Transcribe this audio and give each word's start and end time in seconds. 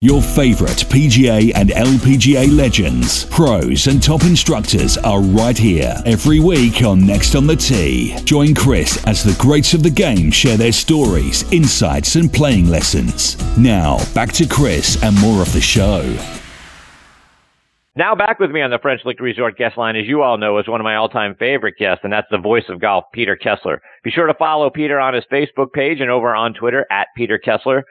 Your 0.00 0.22
favorite 0.22 0.86
PGA 0.88 1.50
and 1.56 1.70
LPGA 1.70 2.56
legends, 2.56 3.24
pros, 3.24 3.88
and 3.88 4.00
top 4.00 4.22
instructors 4.22 4.96
are 4.98 5.20
right 5.20 5.58
here 5.58 5.92
every 6.06 6.38
week 6.38 6.84
on 6.84 7.04
Next 7.04 7.34
on 7.34 7.48
the 7.48 7.56
Tee. 7.56 8.16
Join 8.22 8.54
Chris 8.54 9.04
as 9.06 9.24
the 9.24 9.36
greats 9.42 9.74
of 9.74 9.82
the 9.82 9.90
game 9.90 10.30
share 10.30 10.56
their 10.56 10.70
stories, 10.70 11.50
insights, 11.52 12.14
and 12.14 12.32
playing 12.32 12.68
lessons. 12.68 13.36
Now, 13.58 13.98
back 14.14 14.30
to 14.34 14.46
Chris 14.46 15.02
and 15.02 15.20
more 15.20 15.42
of 15.42 15.52
the 15.52 15.60
show. 15.60 16.16
Now 17.96 18.14
back 18.14 18.38
with 18.38 18.52
me 18.52 18.62
on 18.62 18.70
the 18.70 18.78
French 18.78 19.00
Lick 19.04 19.18
Resort 19.18 19.58
guest 19.58 19.76
line, 19.76 19.96
as 19.96 20.06
you 20.06 20.22
all 20.22 20.38
know, 20.38 20.58
is 20.60 20.68
one 20.68 20.80
of 20.80 20.84
my 20.84 20.94
all-time 20.94 21.34
favorite 21.40 21.74
guests, 21.76 22.04
and 22.04 22.12
that's 22.12 22.28
the 22.30 22.38
voice 22.38 22.62
of 22.68 22.80
golf, 22.80 23.06
Peter 23.12 23.34
Kessler. 23.34 23.82
Be 24.04 24.12
sure 24.12 24.28
to 24.28 24.34
follow 24.34 24.70
Peter 24.70 25.00
on 25.00 25.14
his 25.14 25.24
Facebook 25.32 25.72
page 25.72 26.00
and 26.00 26.08
over 26.08 26.32
on 26.32 26.54
Twitter 26.54 26.86
at 26.92 27.08
Peter 27.16 27.38
Kessler. 27.38 27.84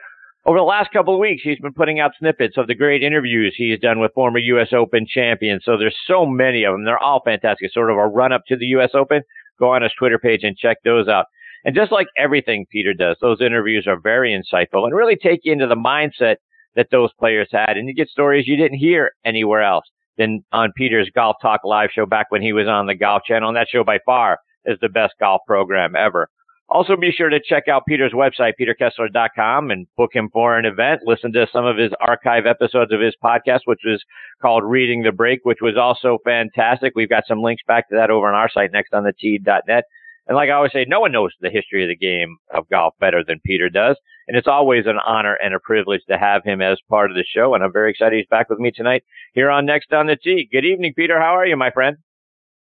Over 0.48 0.56
the 0.56 0.64
last 0.64 0.92
couple 0.94 1.12
of 1.12 1.20
weeks, 1.20 1.42
he's 1.44 1.58
been 1.58 1.74
putting 1.74 2.00
out 2.00 2.12
snippets 2.18 2.56
of 2.56 2.68
the 2.68 2.74
great 2.74 3.02
interviews 3.02 3.54
he's 3.54 3.78
done 3.78 4.00
with 4.00 4.14
former 4.14 4.38
U.S. 4.38 4.68
Open 4.72 5.06
champions. 5.06 5.62
So 5.62 5.76
there's 5.76 5.94
so 6.06 6.24
many 6.24 6.64
of 6.64 6.72
them. 6.72 6.86
They're 6.86 6.98
all 6.98 7.20
fantastic. 7.22 7.70
Sort 7.70 7.90
of 7.90 7.98
a 7.98 8.06
run 8.06 8.32
up 8.32 8.44
to 8.48 8.56
the 8.56 8.64
U.S. 8.68 8.92
Open. 8.94 9.20
Go 9.58 9.74
on 9.74 9.82
his 9.82 9.92
Twitter 9.98 10.18
page 10.18 10.44
and 10.44 10.56
check 10.56 10.78
those 10.84 11.06
out. 11.06 11.26
And 11.66 11.76
just 11.76 11.92
like 11.92 12.06
everything 12.16 12.64
Peter 12.72 12.94
does, 12.94 13.18
those 13.20 13.42
interviews 13.42 13.86
are 13.86 14.00
very 14.00 14.32
insightful 14.32 14.86
and 14.86 14.96
really 14.96 15.16
take 15.16 15.40
you 15.42 15.52
into 15.52 15.66
the 15.66 15.74
mindset 15.74 16.36
that 16.76 16.86
those 16.90 17.10
players 17.18 17.48
had. 17.52 17.76
And 17.76 17.86
you 17.86 17.94
get 17.94 18.08
stories 18.08 18.48
you 18.48 18.56
didn't 18.56 18.78
hear 18.78 19.10
anywhere 19.26 19.62
else 19.62 19.84
than 20.16 20.42
on 20.50 20.72
Peter's 20.74 21.10
Golf 21.14 21.36
Talk 21.42 21.60
live 21.62 21.90
show 21.92 22.06
back 22.06 22.30
when 22.30 22.40
he 22.40 22.54
was 22.54 22.66
on 22.66 22.86
the 22.86 22.94
Golf 22.94 23.22
Channel. 23.24 23.50
And 23.50 23.56
that 23.58 23.68
show 23.70 23.84
by 23.84 23.98
far 24.06 24.38
is 24.64 24.78
the 24.80 24.88
best 24.88 25.12
golf 25.20 25.42
program 25.46 25.94
ever. 25.94 26.30
Also, 26.70 26.96
be 26.96 27.10
sure 27.10 27.30
to 27.30 27.40
check 27.40 27.66
out 27.66 27.86
Peter's 27.86 28.12
website, 28.12 28.52
peterkessler.com, 28.60 29.70
and 29.70 29.86
book 29.96 30.10
him 30.12 30.28
for 30.30 30.58
an 30.58 30.66
event. 30.66 31.00
Listen 31.06 31.32
to 31.32 31.46
some 31.50 31.64
of 31.64 31.78
his 31.78 31.92
archive 31.98 32.44
episodes 32.44 32.92
of 32.92 33.00
his 33.00 33.14
podcast, 33.24 33.60
which 33.64 33.80
was 33.86 34.04
called 34.42 34.64
Reading 34.64 35.02
the 35.02 35.12
Break, 35.12 35.40
which 35.44 35.62
was 35.62 35.78
also 35.78 36.18
fantastic. 36.24 36.92
We've 36.94 37.08
got 37.08 37.24
some 37.26 37.42
links 37.42 37.62
back 37.66 37.88
to 37.88 37.96
that 37.96 38.10
over 38.10 38.28
on 38.28 38.34
our 38.34 38.50
site, 38.50 38.70
nextonthetee.net. 38.72 39.84
And 40.26 40.36
like 40.36 40.50
I 40.50 40.52
always 40.52 40.72
say, 40.72 40.84
no 40.86 41.00
one 41.00 41.10
knows 41.10 41.32
the 41.40 41.48
history 41.48 41.82
of 41.84 41.88
the 41.88 41.96
game 41.96 42.36
of 42.52 42.68
golf 42.68 42.92
better 43.00 43.24
than 43.26 43.40
Peter 43.46 43.70
does. 43.70 43.96
And 44.28 44.36
it's 44.36 44.46
always 44.46 44.84
an 44.84 44.98
honor 45.06 45.38
and 45.42 45.54
a 45.54 45.60
privilege 45.60 46.02
to 46.10 46.18
have 46.18 46.44
him 46.44 46.60
as 46.60 46.78
part 46.90 47.10
of 47.10 47.16
the 47.16 47.24
show. 47.24 47.54
And 47.54 47.64
I'm 47.64 47.72
very 47.72 47.90
excited 47.90 48.18
he's 48.18 48.26
back 48.28 48.50
with 48.50 48.58
me 48.58 48.70
tonight 48.70 49.04
here 49.32 49.50
on 49.50 49.64
Next 49.64 49.90
on 49.94 50.06
the 50.06 50.16
Tee. 50.16 50.46
Good 50.52 50.66
evening, 50.66 50.92
Peter. 50.94 51.18
How 51.18 51.34
are 51.34 51.46
you, 51.46 51.56
my 51.56 51.70
friend? 51.70 51.96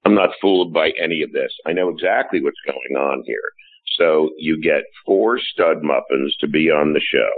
I'm 0.06 0.14
not 0.14 0.30
fooled 0.40 0.72
by 0.72 0.92
any 0.98 1.22
of 1.22 1.32
this. 1.32 1.52
I 1.66 1.72
know 1.72 1.90
exactly 1.90 2.42
what's 2.42 2.56
going 2.66 2.96
on 2.96 3.22
here. 3.26 3.42
So 3.98 4.30
you 4.38 4.60
get 4.60 4.84
four 5.04 5.38
stud 5.38 5.82
muffins 5.82 6.36
to 6.40 6.48
be 6.48 6.70
on 6.70 6.92
the 6.92 7.00
show. 7.00 7.30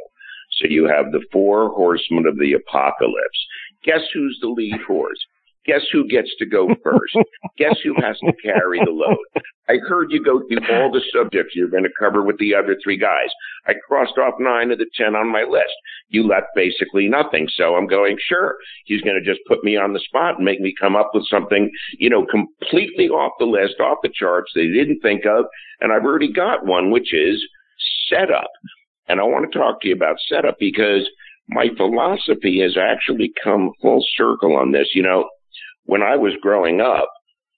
So 0.58 0.69
you 0.69 0.86
have 0.86 1.12
the 1.12 1.24
four 1.33 1.70
horsemen 1.70 2.27
of 2.27 2.38
the 2.38 2.52
apocalypse. 2.52 3.47
Guess 3.84 4.02
who's 4.12 4.38
the 4.41 4.48
lead 4.48 4.80
horse? 4.86 5.19
Guess 5.67 5.83
who 5.93 6.07
gets 6.07 6.29
to 6.39 6.47
go 6.47 6.69
first? 6.84 7.17
Guess 7.57 7.77
who 7.83 7.95
has 8.01 8.19
to 8.19 8.33
carry 8.43 8.81
the 8.84 8.91
load? 8.91 9.43
I 9.69 9.79
heard 9.89 10.11
you 10.11 10.23
go 10.23 10.43
through 10.47 10.61
all 10.71 10.93
the 10.93 11.01
subjects 11.12 11.55
you're 11.55 11.69
going 11.69 11.84
to 11.84 11.91
cover 11.98 12.23
with 12.23 12.37
the 12.39 12.55
other 12.55 12.77
three 12.83 12.98
guys. 12.98 13.31
I 13.67 13.73
crossed 13.89 14.19
off 14.19 14.34
nine 14.39 14.71
of 14.71 14.79
the 14.79 14.87
ten 14.95 15.15
on 15.15 15.33
my 15.33 15.45
list. 15.45 15.73
You 16.09 16.27
left 16.27 16.48
basically 16.55 17.09
nothing. 17.09 17.48
So 17.56 17.75
I'm 17.75 17.87
going, 17.87 18.19
sure, 18.29 18.56
he's 18.84 19.01
going 19.01 19.19
to 19.19 19.25
just 19.25 19.41
put 19.48 19.65
me 19.65 19.77
on 19.77 19.95
the 19.95 20.01
spot 20.01 20.37
and 20.37 20.45
make 20.45 20.61
me 20.61 20.75
come 20.79 20.97
up 20.97 21.11
with 21.15 21.27
something, 21.29 21.71
you 21.99 22.11
know, 22.11 22.27
completely 22.27 23.09
off 23.09 23.33
the 23.39 23.47
list, 23.47 23.81
off 23.81 23.99
the 24.03 24.12
charts 24.15 24.53
they 24.55 24.69
didn't 24.69 25.01
think 25.01 25.25
of. 25.25 25.47
And 25.81 25.93
I've 25.93 26.05
already 26.05 26.33
got 26.33 26.67
one, 26.67 26.91
which 26.91 27.15
is 27.15 27.43
setup. 28.09 28.51
And 29.09 29.21
I 29.21 29.25
want 29.25 29.51
to 29.51 29.59
talk 29.59 29.81
to 29.81 29.89
you 29.89 29.95
about 29.95 30.17
setup 30.28 30.56
because 30.59 31.09
my 31.49 31.69
philosophy 31.77 32.61
has 32.61 32.77
actually 32.77 33.33
come 33.43 33.71
full 33.81 34.05
circle 34.17 34.56
on 34.56 34.73
this. 34.73 34.89
You 34.95 35.03
know, 35.03 35.28
when 35.85 36.03
I 36.03 36.17
was 36.17 36.33
growing 36.41 36.81
up, 36.81 37.11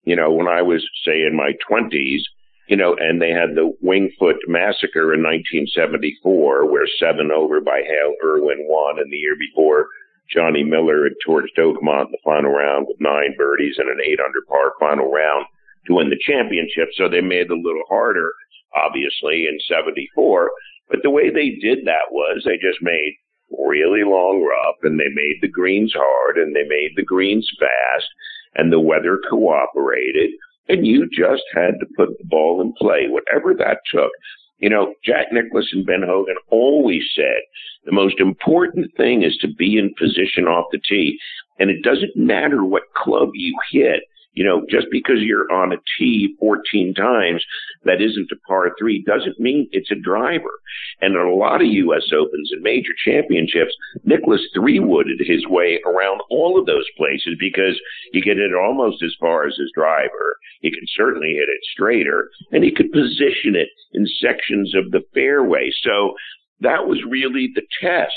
you 0.04 0.16
know, 0.16 0.30
when 0.30 0.48
I 0.48 0.62
was, 0.62 0.86
say, 1.04 1.22
in 1.22 1.36
my 1.36 1.52
20s, 1.68 2.22
you 2.68 2.76
know, 2.76 2.96
and 2.98 3.22
they 3.22 3.30
had 3.30 3.54
the 3.54 3.72
Winged 3.80 4.12
Foot 4.18 4.36
massacre 4.48 5.14
in 5.14 5.22
1974, 5.22 6.70
where 6.70 6.86
seven 6.98 7.30
over 7.30 7.60
by 7.60 7.82
Hale 7.86 8.14
Irwin 8.24 8.66
won, 8.68 8.98
and 8.98 9.12
the 9.12 9.16
year 9.16 9.36
before, 9.38 9.86
Johnny 10.32 10.64
Miller 10.64 11.04
had 11.04 11.14
torched 11.26 11.58
Oakmont 11.58 12.06
in 12.06 12.12
the 12.12 12.24
final 12.24 12.50
round 12.50 12.86
with 12.88 13.00
nine 13.00 13.34
birdies 13.38 13.76
and 13.78 13.88
an 13.88 13.98
eight 14.04 14.18
under 14.18 14.42
par 14.48 14.72
final 14.80 15.10
round 15.10 15.46
to 15.86 15.94
win 15.94 16.10
the 16.10 16.18
championship. 16.18 16.88
So 16.94 17.08
they 17.08 17.20
made 17.20 17.46
it 17.46 17.50
a 17.50 17.54
little 17.54 17.86
harder, 17.88 18.32
obviously, 18.74 19.46
in 19.46 19.58
74. 19.70 20.50
But 20.90 21.00
the 21.02 21.10
way 21.10 21.30
they 21.30 21.54
did 21.62 21.86
that 21.86 22.10
was 22.10 22.42
they 22.44 22.58
just 22.58 22.82
made 22.82 23.14
really 23.50 24.04
long 24.04 24.42
rough 24.42 24.76
and 24.82 24.98
they 24.98 25.08
made 25.14 25.38
the 25.40 25.48
greens 25.48 25.92
hard 25.96 26.36
and 26.38 26.54
they 26.54 26.64
made 26.64 26.92
the 26.96 27.04
greens 27.04 27.48
fast 27.58 28.06
and 28.54 28.72
the 28.72 28.80
weather 28.80 29.20
cooperated 29.28 30.30
and 30.68 30.86
you 30.86 31.08
just 31.08 31.44
had 31.54 31.78
to 31.80 31.86
put 31.96 32.08
the 32.18 32.24
ball 32.24 32.60
in 32.60 32.72
play, 32.78 33.06
whatever 33.08 33.54
that 33.54 33.78
took. 33.92 34.10
You 34.58 34.70
know, 34.70 34.94
Jack 35.04 35.26
Nicklaus 35.32 35.70
and 35.72 35.86
Ben 35.86 36.02
Hogan 36.04 36.36
always 36.50 37.02
said 37.14 37.42
the 37.84 37.92
most 37.92 38.18
important 38.20 38.90
thing 38.96 39.22
is 39.22 39.36
to 39.38 39.48
be 39.48 39.78
in 39.78 39.94
position 39.98 40.44
off 40.44 40.66
the 40.72 40.80
tee. 40.88 41.18
And 41.58 41.70
it 41.70 41.82
doesn't 41.82 42.16
matter 42.16 42.64
what 42.64 42.82
club 42.96 43.30
you 43.34 43.56
hit. 43.70 44.02
You 44.36 44.44
know, 44.44 44.66
just 44.68 44.86
because 44.90 45.16
you're 45.20 45.50
on 45.50 45.72
a 45.72 45.80
tee 45.98 46.36
14 46.38 46.92
times 46.92 47.42
that 47.84 48.02
isn't 48.02 48.30
a 48.30 48.36
par 48.46 48.70
three 48.78 49.02
doesn't 49.02 49.40
mean 49.40 49.66
it's 49.72 49.90
a 49.90 49.94
driver. 49.98 50.60
And 51.00 51.16
in 51.16 51.22
a 51.22 51.34
lot 51.34 51.62
of 51.62 51.68
U.S. 51.68 52.12
Opens 52.12 52.52
and 52.52 52.62
major 52.62 52.92
championships, 53.02 53.74
Nicklaus 54.04 54.46
three 54.54 54.78
wooded 54.78 55.20
his 55.20 55.46
way 55.46 55.80
around 55.86 56.20
all 56.30 56.60
of 56.60 56.66
those 56.66 56.84
places 56.98 57.34
because 57.40 57.80
he 58.12 58.20
could 58.20 58.36
hit 58.36 58.52
it 58.52 58.54
almost 58.54 59.02
as 59.02 59.16
far 59.18 59.46
as 59.46 59.56
his 59.56 59.72
driver. 59.74 60.36
He 60.60 60.70
could 60.70 60.86
certainly 60.94 61.32
hit 61.32 61.48
it 61.48 61.60
straighter 61.72 62.28
and 62.52 62.62
he 62.62 62.74
could 62.74 62.92
position 62.92 63.56
it 63.56 63.68
in 63.94 64.06
sections 64.20 64.74
of 64.74 64.90
the 64.90 65.02
fairway. 65.14 65.70
So 65.82 66.12
that 66.60 66.86
was 66.86 67.00
really 67.08 67.50
the 67.54 67.66
test 67.80 68.12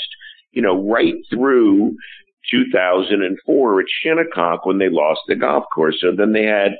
you 0.52 0.62
know, 0.62 0.88
right 0.90 1.14
through 1.30 1.96
2004 2.50 3.80
at 3.80 3.86
Shinnecock 4.02 4.66
when 4.66 4.78
they 4.78 4.88
lost 4.88 5.20
the 5.28 5.36
golf 5.36 5.64
course. 5.74 5.98
So 6.00 6.12
then 6.16 6.32
they 6.32 6.44
had 6.44 6.72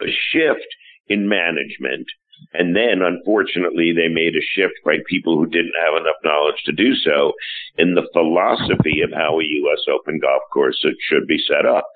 a 0.00 0.10
shift 0.30 0.66
in 1.08 1.28
management. 1.28 2.06
And 2.52 2.76
then, 2.76 3.00
unfortunately, 3.00 3.92
they 3.96 4.08
made 4.08 4.34
a 4.36 4.44
shift 4.52 4.74
by 4.84 4.98
people 5.08 5.38
who 5.38 5.46
didn't 5.46 5.72
have 5.80 6.00
enough 6.00 6.20
knowledge 6.22 6.60
to 6.66 6.72
do 6.72 6.94
so 6.94 7.32
in 7.78 7.94
the 7.94 8.06
philosophy 8.12 9.00
of 9.00 9.10
how 9.12 9.40
a 9.40 9.44
U.S. 9.44 9.80
Open 9.88 10.20
golf 10.20 10.42
course 10.52 10.84
should 11.08 11.26
be 11.26 11.38
set 11.38 11.64
up. 11.64 11.86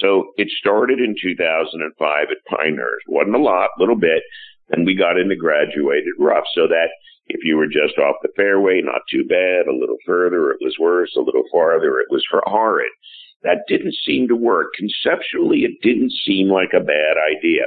So 0.00 0.32
it 0.36 0.48
started 0.58 0.98
in 0.98 1.14
2005 1.20 2.26
at 2.30 2.44
Pinehurst. 2.48 3.04
Wasn't 3.06 3.36
a 3.36 3.38
lot, 3.38 3.68
little 3.78 3.96
bit. 3.96 4.22
And 4.70 4.86
we 4.86 4.94
got 4.94 5.18
into 5.18 5.36
graduated 5.36 6.14
rough. 6.18 6.44
So 6.54 6.66
that 6.68 6.88
if 7.26 7.40
you 7.44 7.56
were 7.56 7.66
just 7.66 7.98
off 7.98 8.16
the 8.22 8.28
fairway, 8.36 8.80
not 8.82 9.02
too 9.10 9.24
bad. 9.28 9.66
A 9.66 9.78
little 9.78 9.98
further, 10.04 10.50
it 10.50 10.58
was 10.60 10.76
worse. 10.78 11.14
A 11.16 11.20
little 11.20 11.44
farther, 11.52 12.00
it 12.00 12.08
was 12.10 12.24
horrid. 12.44 12.90
That 13.42 13.64
didn't 13.68 13.94
seem 14.04 14.28
to 14.28 14.36
work. 14.36 14.68
Conceptually, 14.76 15.60
it 15.60 15.80
didn't 15.82 16.12
seem 16.24 16.48
like 16.48 16.72
a 16.74 16.84
bad 16.84 17.16
idea. 17.36 17.62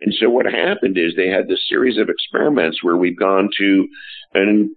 And 0.00 0.14
so 0.14 0.30
what 0.30 0.46
happened 0.46 0.96
is 0.96 1.14
they 1.16 1.28
had 1.28 1.48
this 1.48 1.66
series 1.68 1.98
of 1.98 2.08
experiments 2.08 2.84
where 2.84 2.96
we've 2.96 3.18
gone 3.18 3.50
to 3.58 3.88
an 4.34 4.74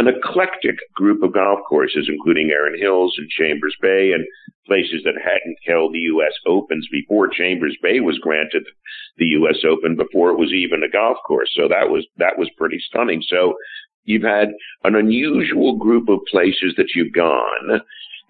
an 0.00 0.08
eclectic 0.08 0.76
group 0.94 1.22
of 1.22 1.34
golf 1.34 1.60
courses, 1.68 2.08
including 2.08 2.50
Erin 2.50 2.80
Hills 2.80 3.14
and 3.18 3.28
Chambers 3.28 3.76
Bay 3.82 4.12
and 4.12 4.24
places 4.66 5.02
that 5.04 5.20
hadn't 5.22 5.58
held 5.66 5.92
the 5.92 6.08
U.S. 6.14 6.32
Opens 6.46 6.88
before 6.90 7.28
Chambers 7.28 7.76
Bay 7.82 8.00
was 8.00 8.18
granted 8.18 8.64
the 9.18 9.26
U.S. 9.26 9.58
Open 9.68 9.96
before 9.96 10.30
it 10.30 10.38
was 10.38 10.52
even 10.52 10.82
a 10.82 10.90
golf 10.90 11.18
course. 11.26 11.50
So 11.54 11.68
that 11.68 11.90
was, 11.90 12.06
that 12.16 12.38
was 12.38 12.48
pretty 12.56 12.78
stunning. 12.80 13.22
So 13.28 13.54
you've 14.04 14.22
had 14.22 14.48
an 14.84 14.94
unusual 14.94 15.76
group 15.76 16.08
of 16.08 16.20
places 16.30 16.72
that 16.78 16.92
you've 16.94 17.12
gone 17.12 17.82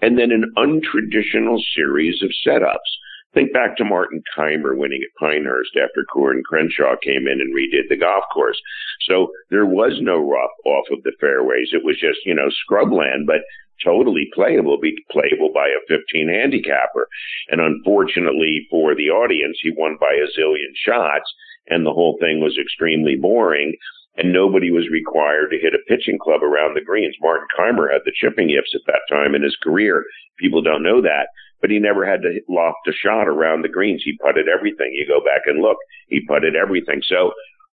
and 0.03 0.19
then 0.19 0.33
an 0.33 0.53
untraditional 0.57 1.61
series 1.77 2.21
of 2.21 2.31
setups. 2.45 2.91
Think 3.33 3.53
back 3.53 3.77
to 3.77 3.85
Martin 3.85 4.23
Kaymer 4.37 4.77
winning 4.77 5.03
at 5.03 5.19
Pinehurst 5.21 5.77
after 5.77 6.05
Coore 6.13 6.35
Crenshaw 6.43 6.97
came 7.03 7.29
in 7.29 7.41
and 7.41 7.55
redid 7.55 7.89
the 7.89 7.97
golf 7.97 8.25
course. 8.35 8.61
So 9.07 9.31
there 9.51 9.67
was 9.67 10.01
no 10.01 10.19
rough 10.19 10.51
off 10.67 10.87
of 10.91 11.05
the 11.05 11.13
fairways. 11.21 11.71
It 11.73 11.85
was 11.85 11.97
just, 12.01 12.19
you 12.27 12.35
know, 12.35 12.51
scrubland, 12.51 13.27
but 13.27 13.43
totally 13.85 14.29
playable, 14.35 14.79
be 14.81 14.97
playable 15.11 15.53
by 15.55 15.69
a 15.69 15.87
15 15.89 16.29
handicapper. 16.29 17.07
And 17.49 17.61
unfortunately 17.61 18.67
for 18.69 18.95
the 18.95 19.11
audience, 19.11 19.59
he 19.63 19.71
won 19.71 19.97
by 20.01 20.13
a 20.13 20.27
zillion 20.39 20.75
shots 20.75 21.33
and 21.69 21.87
the 21.87 21.93
whole 21.93 22.19
thing 22.21 22.41
was 22.41 22.59
extremely 22.61 23.17
boring 23.17 23.77
and 24.17 24.33
nobody 24.33 24.71
was 24.71 24.91
required 24.91 25.51
to 25.51 25.59
hit 25.59 25.73
a 25.73 25.87
pitching 25.87 26.19
club 26.19 26.43
around 26.43 26.75
the 26.75 26.85
greens. 26.85 27.15
Martin 27.23 27.47
Kaymer 27.57 27.93
had 27.93 28.03
the 28.05 28.13
chipping 28.13 28.51
yips 28.51 28.75
at 28.75 28.83
that 28.87 29.07
time 29.09 29.35
in 29.35 29.43
his 29.43 29.57
career. 29.63 30.05
People 30.37 30.63
don't 30.63 30.83
know 30.83 31.01
that 31.01 31.29
but 31.61 31.71
he 31.71 31.79
never 31.79 32.07
had 32.07 32.23
to 32.23 32.41
loft 32.49 32.89
a 32.89 32.93
shot 32.93 33.29
around 33.29 33.63
the 33.63 33.69
greens. 33.69 34.03
He 34.05 34.19
putted 34.25 34.47
everything. 34.49 34.93
You 34.93 35.07
go 35.07 35.25
back 35.25 35.43
and 35.47 35.61
look, 35.61 35.77
he 36.09 36.21
putted 36.27 36.57
everything. 36.57 37.01
So 37.07 37.33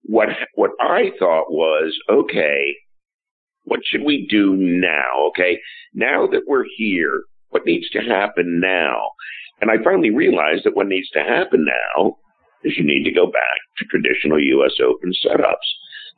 what 0.05 0.29
what 0.55 0.71
I 0.81 1.11
thought 1.19 1.51
was 1.51 1.97
okay. 2.09 2.75
What 3.65 3.81
should 3.85 4.03
we 4.03 4.27
do 4.29 4.57
now? 4.57 5.29
Okay. 5.29 5.61
Now 5.95 6.27
that 6.27 6.43
we're 6.47 6.65
here, 6.77 7.23
what 7.51 7.67
needs 7.67 7.89
to 7.91 8.01
happen 8.01 8.61
now? 8.61 9.11
And 9.61 9.71
I 9.71 9.83
finally 9.85 10.11
realized 10.11 10.65
that 10.65 10.75
what 10.75 10.89
needs 10.89 11.09
to 11.11 11.21
happen 11.21 11.65
now 11.65 12.17
is 12.65 12.77
you 12.77 12.85
need 12.85 13.05
to 13.05 13.13
go 13.13 13.27
back 13.27 13.59
to 13.79 13.85
traditional 13.85 14.43
U.S. 14.43 14.75
Open 14.85 15.13
setups. 15.25 15.69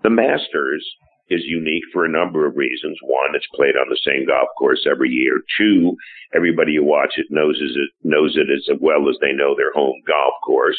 The 0.02 0.10
Masters 0.10 0.86
is 1.30 1.42
unique 1.44 1.84
for 1.92 2.04
a 2.04 2.10
number 2.10 2.46
of 2.46 2.56
reasons. 2.56 2.98
One, 3.02 3.34
it's 3.34 3.46
played 3.54 3.76
on 3.76 3.88
the 3.88 4.00
same 4.04 4.26
golf 4.26 4.48
course 4.58 4.86
every 4.90 5.10
year. 5.10 5.40
Two, 5.58 5.96
everybody 6.34 6.76
who 6.76 6.84
watches 6.84 7.24
it 7.24 7.26
knows 7.30 7.58
it 7.60 7.90
knows 8.02 8.36
it 8.36 8.48
as 8.52 8.68
well 8.80 9.08
as 9.08 9.16
they 9.20 9.32
know 9.32 9.54
their 9.56 9.72
home 9.72 10.00
golf 10.06 10.34
course. 10.44 10.76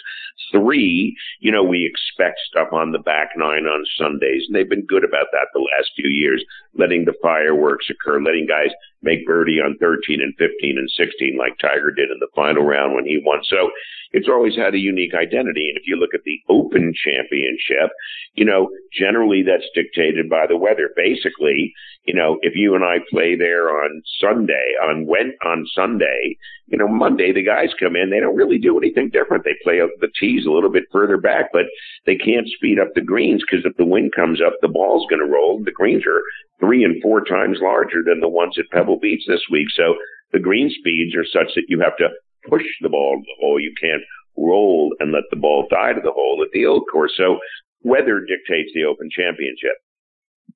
Three, 0.52 1.16
you 1.40 1.52
know, 1.52 1.64
we 1.64 1.86
expect 1.86 2.40
stuff 2.48 2.70
on 2.72 2.92
the 2.92 3.00
back 3.00 3.30
nine 3.36 3.66
on 3.66 3.86
Sundays, 3.98 4.44
and 4.48 4.56
they've 4.56 4.70
been 4.70 4.86
good 4.86 5.04
about 5.04 5.28
that 5.32 5.48
the 5.54 5.66
last 5.78 5.92
few 5.96 6.10
years, 6.10 6.44
letting 6.78 7.06
the 7.06 7.18
fireworks 7.22 7.90
occur, 7.90 8.22
letting 8.22 8.46
guys 8.48 8.70
make 9.02 9.26
birdie 9.26 9.62
on 9.62 9.78
13 9.80 10.22
and 10.22 10.34
15 10.38 10.78
and 10.78 10.90
16 10.92 11.38
like 11.38 11.58
Tiger 11.60 11.92
did 11.92 12.12
in 12.12 12.20
the 12.20 12.32
final 12.36 12.64
round 12.64 12.94
when 12.94 13.06
he 13.06 13.22
won. 13.24 13.40
So 13.44 13.72
it's 14.16 14.30
always 14.30 14.56
had 14.56 14.74
a 14.74 14.80
unique 14.80 15.14
identity. 15.14 15.68
And 15.68 15.78
if 15.78 15.84
you 15.86 15.98
look 15.98 16.14
at 16.14 16.24
the 16.24 16.40
Open 16.48 16.94
Championship, 16.96 17.92
you 18.34 18.46
know, 18.46 18.70
generally 18.94 19.44
that's 19.44 19.68
dictated 19.76 20.30
by 20.30 20.46
the 20.48 20.56
weather. 20.56 20.90
Basically, 20.96 21.74
you 22.06 22.16
know, 22.16 22.38
if 22.42 22.54
you 22.56 22.76
and 22.76 22.84
I 22.86 23.04
play 23.12 23.36
there 23.36 23.68
on 23.68 24.02
Sunday, 24.22 24.72
on 24.82 25.06
when 25.06 25.34
on 25.46 25.68
Sunday, 25.76 26.38
you 26.68 26.78
know, 26.78 26.88
Monday 26.88 27.34
the 27.34 27.44
guys 27.44 27.76
come 27.78 27.98
in, 27.98 28.10
they 28.10 28.22
don't 28.22 28.38
really 28.38 28.58
do 28.58 28.78
anything 28.78 29.10
different. 29.10 29.44
They 29.44 29.60
play 29.62 29.80
the 30.00 30.12
tees 30.18 30.46
a 30.46 30.52
little 30.52 30.72
bit 30.72 30.86
further 30.94 31.18
back, 31.18 31.52
but 31.52 31.66
they 32.06 32.16
can't 32.16 32.48
speed 32.48 32.80
up 32.80 32.96
the 32.96 33.02
greens 33.02 33.44
because 33.44 33.66
if 33.66 33.76
the 33.76 33.86
wind 33.86 34.14
comes 34.16 34.40
up, 34.42 34.54
the 34.62 34.72
ball's 34.72 35.06
going 35.10 35.22
to 35.22 35.32
roll. 35.32 35.62
The 35.62 35.76
greens 35.76 36.04
are 36.08 36.22
three 36.62 36.86
and 36.86 37.02
four 37.02 37.20
times 37.20 37.60
larger 37.62 38.00
than 38.06 38.22
the 38.22 38.30
ones 38.30 38.56
at 38.58 38.72
Pebble 38.72 39.00
Beach 39.00 39.24
this 39.28 39.44
week. 39.52 39.68
So 39.76 39.96
the 40.32 40.40
green 40.40 40.70
speeds 40.70 41.16
are 41.16 41.26
such 41.26 41.54
that 41.56 41.68
you 41.68 41.82
have 41.82 41.98
to 41.98 42.08
push 42.50 42.64
the 42.82 42.90
ball 42.90 43.18
to 43.18 43.24
the 43.24 43.40
hole. 43.40 43.60
You 43.60 43.74
can't 43.80 44.04
roll 44.38 44.96
and 45.00 45.12
let 45.12 45.24
the 45.32 45.38
ball 45.38 45.68
die 45.70 45.94
to 45.94 46.02
the 46.02 46.12
hole 46.12 46.44
at 46.44 46.52
the 46.54 46.66
old 46.66 46.84
course. 46.92 47.14
So 47.18 47.40
weather 47.84 48.20
dictates 48.20 48.72
the 48.74 48.86
Open 48.86 49.10
Championship. 49.10 49.78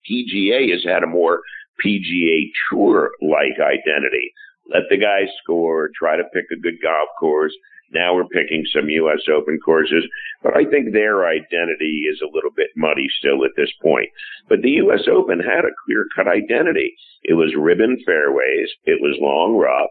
PGA 0.09 0.71
has 0.71 0.83
had 0.83 1.03
a 1.03 1.07
more 1.07 1.41
PGA 1.83 2.51
Tour 2.69 3.11
like 3.21 3.59
identity. 3.59 4.33
Let 4.67 4.83
the 4.89 4.97
guys 4.97 5.29
score, 5.41 5.89
try 5.97 6.15
to 6.17 6.23
pick 6.33 6.45
a 6.51 6.59
good 6.59 6.81
golf 6.81 7.09
course. 7.19 7.53
Now 7.91 8.13
we're 8.13 8.25
picking 8.25 8.63
some 8.71 8.89
U.S. 8.89 9.21
Open 9.33 9.59
courses, 9.63 10.03
but 10.43 10.55
I 10.55 10.63
think 10.65 10.93
their 10.93 11.25
identity 11.25 12.05
is 12.05 12.21
a 12.21 12.31
little 12.31 12.51
bit 12.55 12.69
muddy 12.75 13.07
still 13.17 13.43
at 13.45 13.57
this 13.57 13.71
point. 13.81 14.09
But 14.47 14.61
the 14.61 14.77
U.S. 14.85 15.07
Open 15.11 15.39
had 15.39 15.65
a 15.65 15.73
clear 15.85 16.05
cut 16.15 16.27
identity. 16.27 16.95
It 17.23 17.33
was 17.33 17.55
ribbon 17.57 17.97
fairways. 18.05 18.69
It 18.85 19.01
was 19.01 19.17
long 19.19 19.57
rough. 19.57 19.89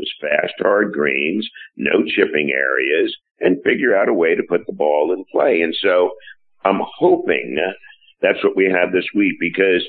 Was 0.00 0.12
fast, 0.20 0.54
hard 0.60 0.92
greens, 0.92 1.46
no 1.76 2.02
chipping 2.08 2.50
areas, 2.50 3.14
and 3.38 3.62
figure 3.62 3.94
out 3.94 4.08
a 4.08 4.14
way 4.14 4.34
to 4.34 4.42
put 4.48 4.66
the 4.66 4.72
ball 4.72 5.12
in 5.12 5.24
play. 5.30 5.60
And 5.60 5.74
so 5.78 6.10
I'm 6.64 6.80
hoping 6.98 7.58
that's 8.22 8.42
what 8.42 8.56
we 8.56 8.64
have 8.64 8.92
this 8.92 9.08
week 9.14 9.34
because 9.38 9.86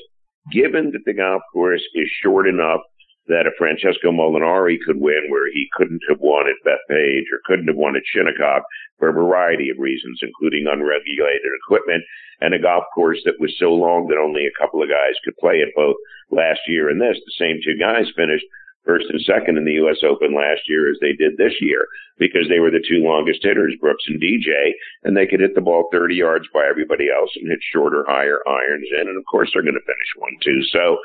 given 0.52 0.90
that 0.92 1.04
the 1.06 1.14
golf 1.14 1.42
course 1.52 1.82
is 1.94 2.08
short 2.22 2.46
enough 2.46 2.80
that 3.28 3.46
a 3.46 3.54
Francesco 3.56 4.10
Molinari 4.10 4.76
could 4.84 4.98
win 4.98 5.30
where 5.30 5.46
he 5.52 5.68
couldn't 5.72 6.02
have 6.08 6.18
won 6.20 6.44
at 6.50 6.58
Bethpage 6.66 7.30
or 7.32 7.40
couldn't 7.46 7.68
have 7.68 7.76
won 7.76 7.94
at 7.94 8.02
Shinnecock 8.04 8.62
for 8.98 9.08
a 9.08 9.12
variety 9.12 9.70
of 9.70 9.78
reasons, 9.78 10.20
including 10.22 10.66
unregulated 10.66 11.52
equipment 11.64 12.02
and 12.40 12.52
a 12.52 12.58
golf 12.58 12.84
course 12.94 13.22
that 13.24 13.38
was 13.38 13.54
so 13.58 13.70
long 13.72 14.08
that 14.08 14.18
only 14.18 14.46
a 14.46 14.58
couple 14.60 14.82
of 14.82 14.90
guys 14.90 15.14
could 15.24 15.36
play 15.38 15.62
it 15.62 15.70
both 15.76 15.94
last 16.30 16.60
year 16.66 16.90
and 16.90 17.00
this. 17.00 17.16
The 17.24 17.38
same 17.38 17.60
two 17.62 17.78
guys 17.78 18.10
finished 18.16 18.44
first 18.84 19.06
and 19.08 19.20
second 19.22 19.56
in 19.56 19.64
the 19.64 19.78
U.S. 19.84 20.02
Open 20.02 20.34
last 20.34 20.68
year 20.68 20.90
as 20.90 20.98
they 21.00 21.12
did 21.12 21.36
this 21.36 21.54
year 21.60 21.86
because 22.18 22.48
they 22.48 22.58
were 22.58 22.70
the 22.70 22.82
two 22.82 23.02
longest 23.02 23.42
hitters, 23.42 23.74
Brooks 23.80 24.04
and 24.08 24.20
DJ, 24.20 24.72
and 25.04 25.16
they 25.16 25.26
could 25.26 25.40
hit 25.40 25.54
the 25.54 25.60
ball 25.60 25.88
30 25.92 26.14
yards 26.14 26.46
by 26.52 26.66
everybody 26.68 27.08
else 27.10 27.30
and 27.36 27.50
hit 27.50 27.60
shorter, 27.72 28.04
higher 28.06 28.40
irons 28.46 28.88
in. 28.90 29.08
And 29.08 29.18
of 29.18 29.24
course, 29.30 29.50
they're 29.52 29.62
going 29.62 29.78
to 29.78 29.86
finish 29.86 30.12
one, 30.18 30.36
two. 30.42 30.62
So 30.70 30.98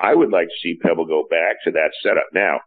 I 0.00 0.14
would 0.14 0.30
like 0.30 0.48
to 0.48 0.60
see 0.62 0.78
Pebble 0.80 1.06
go 1.06 1.26
back 1.28 1.62
to 1.64 1.70
that 1.72 1.92
setup. 2.02 2.28
Now, 2.32 2.60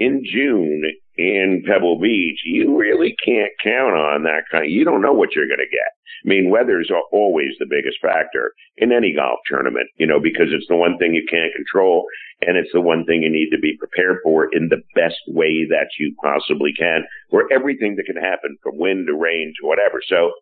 in 0.00 0.24
June 0.24 0.82
in 1.16 1.62
Pebble 1.66 2.00
Beach, 2.00 2.40
you 2.44 2.76
really 2.76 3.14
can't 3.22 3.52
count 3.62 3.94
on 3.94 4.24
that 4.24 4.44
kind. 4.50 4.64
Of, 4.64 4.70
you 4.70 4.84
don't 4.84 5.02
know 5.02 5.12
what 5.12 5.36
you're 5.36 5.46
going 5.46 5.60
to 5.60 5.70
get. 5.70 5.92
I 6.24 6.28
mean, 6.28 6.50
weather's 6.50 6.90
always 7.12 7.52
the 7.58 7.68
biggest 7.68 7.98
factor 8.00 8.52
in 8.78 8.92
any 8.92 9.14
golf 9.14 9.40
tournament, 9.46 9.88
you 9.96 10.06
know, 10.06 10.18
because 10.20 10.48
it's 10.50 10.66
the 10.68 10.76
one 10.76 10.96
thing 10.98 11.14
you 11.14 11.24
can't 11.30 11.54
control 11.54 12.06
and 12.40 12.56
it's 12.56 12.72
the 12.72 12.80
one 12.80 13.04
thing 13.04 13.22
you 13.22 13.30
need 13.30 13.50
to 13.52 13.60
be 13.60 13.76
prepared 13.76 14.18
for 14.24 14.48
in 14.52 14.68
the 14.68 14.80
best 14.94 15.20
way 15.28 15.66
that 15.68 15.88
you 15.98 16.14
possibly 16.22 16.72
can 16.76 17.04
for 17.30 17.44
everything 17.52 17.96
that 17.96 18.06
can 18.06 18.20
happen 18.20 18.56
from 18.62 18.78
wind 18.78 19.06
to 19.06 19.14
rain 19.14 19.52
to 19.60 19.66
whatever. 19.66 20.00
So 20.08 20.32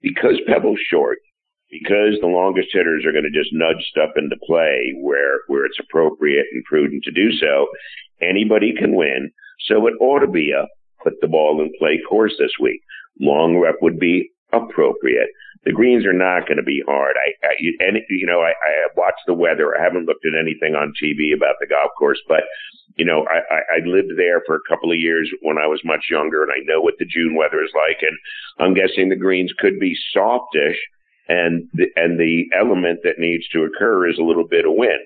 because 0.00 0.40
Pebble's 0.46 0.80
short, 0.88 1.18
because 1.70 2.18
the 2.20 2.26
longest 2.26 2.68
hitters 2.72 3.04
are 3.06 3.12
going 3.12 3.30
to 3.30 3.38
just 3.38 3.52
nudge 3.52 3.82
stuff 3.90 4.10
into 4.16 4.36
play 4.44 4.92
where, 5.00 5.40
where 5.46 5.64
it's 5.64 5.78
appropriate 5.78 6.46
and 6.52 6.64
prudent 6.64 7.04
to 7.04 7.12
do 7.12 7.30
so, 7.32 7.66
anybody 8.20 8.74
can 8.76 8.94
win. 8.94 9.30
So 9.68 9.86
it 9.86 9.94
ought 10.00 10.20
to 10.20 10.30
be 10.30 10.52
a 10.52 10.66
put 11.02 11.20
the 11.20 11.28
ball 11.28 11.60
in 11.62 11.72
play 11.78 12.00
course 12.08 12.34
this 12.38 12.52
week. 12.60 12.80
Long 13.20 13.56
rep 13.56 13.76
would 13.82 13.98
be 13.98 14.30
appropriate. 14.52 15.28
The 15.64 15.72
greens 15.72 16.06
are 16.06 16.16
not 16.16 16.48
going 16.48 16.56
to 16.56 16.64
be 16.64 16.82
hard. 16.86 17.16
I, 17.16 17.46
I 17.46 17.52
and 17.86 17.98
you 18.08 18.26
know, 18.26 18.40
I, 18.40 18.50
I 18.50 18.72
watched 18.96 19.24
the 19.26 19.34
weather. 19.34 19.76
I 19.76 19.82
haven't 19.82 20.06
looked 20.06 20.24
at 20.24 20.38
anything 20.38 20.74
on 20.74 20.94
TV 20.96 21.36
about 21.36 21.56
the 21.60 21.66
golf 21.68 21.92
course, 21.98 22.20
but 22.26 22.44
you 22.96 23.04
know, 23.04 23.26
I, 23.28 23.54
I, 23.54 23.60
I 23.76 23.86
lived 23.86 24.16
there 24.16 24.42
for 24.46 24.56
a 24.56 24.66
couple 24.68 24.90
of 24.90 24.98
years 24.98 25.30
when 25.42 25.58
I 25.58 25.66
was 25.66 25.80
much 25.84 26.06
younger, 26.10 26.42
and 26.42 26.50
I 26.50 26.64
know 26.64 26.80
what 26.80 26.94
the 26.98 27.04
June 27.04 27.36
weather 27.36 27.62
is 27.62 27.72
like. 27.74 28.00
And 28.00 28.16
I'm 28.58 28.74
guessing 28.74 29.08
the 29.08 29.16
greens 29.16 29.52
could 29.58 29.78
be 29.78 29.94
softish, 30.12 30.80
and 31.28 31.68
the, 31.74 31.86
and 31.96 32.18
the 32.18 32.44
element 32.58 33.00
that 33.04 33.18
needs 33.18 33.46
to 33.48 33.64
occur 33.64 34.08
is 34.08 34.18
a 34.18 34.24
little 34.24 34.46
bit 34.46 34.66
of 34.66 34.74
wind. 34.74 35.00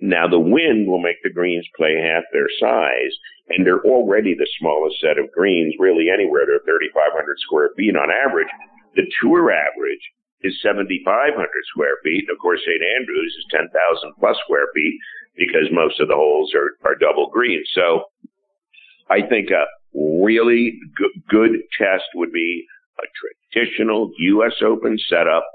Now 0.00 0.26
the 0.28 0.40
wind 0.40 0.88
will 0.88 1.00
make 1.00 1.22
the 1.22 1.32
greens 1.32 1.66
play 1.76 1.94
half 1.96 2.24
their 2.32 2.48
size, 2.60 3.14
and 3.48 3.64
they're 3.64 3.84
already 3.84 4.34
the 4.34 4.48
smallest 4.58 5.00
set 5.00 5.18
of 5.18 5.32
greens 5.32 5.74
really 5.78 6.10
anywhere. 6.10 6.44
They're 6.46 6.64
3,500 6.66 7.14
square 7.40 7.70
feet 7.76 7.96
on 7.96 8.10
average. 8.10 8.48
The 8.96 9.06
tour 9.20 9.50
average 9.50 10.04
is 10.42 10.60
7,500 10.62 11.48
square 11.72 11.96
feet. 12.04 12.24
And 12.28 12.36
Of 12.36 12.40
course, 12.40 12.60
St. 12.60 12.82
Andrews 13.00 13.34
is 13.38 13.46
10,000 13.50 14.12
plus 14.18 14.36
square 14.44 14.68
feet 14.74 14.98
because 15.36 15.72
most 15.72 16.00
of 16.00 16.08
the 16.08 16.14
holes 16.14 16.52
are, 16.54 16.76
are 16.84 16.94
double 16.94 17.30
green. 17.30 17.62
So 17.74 18.04
I 19.10 19.22
think 19.22 19.50
a 19.50 19.64
really 19.94 20.78
good, 20.96 21.10
good 21.28 21.50
test 21.78 22.04
would 22.14 22.32
be 22.32 22.66
a 22.98 23.06
traditional 23.52 24.10
U.S. 24.18 24.54
Open 24.64 24.98
setup. 25.08 25.46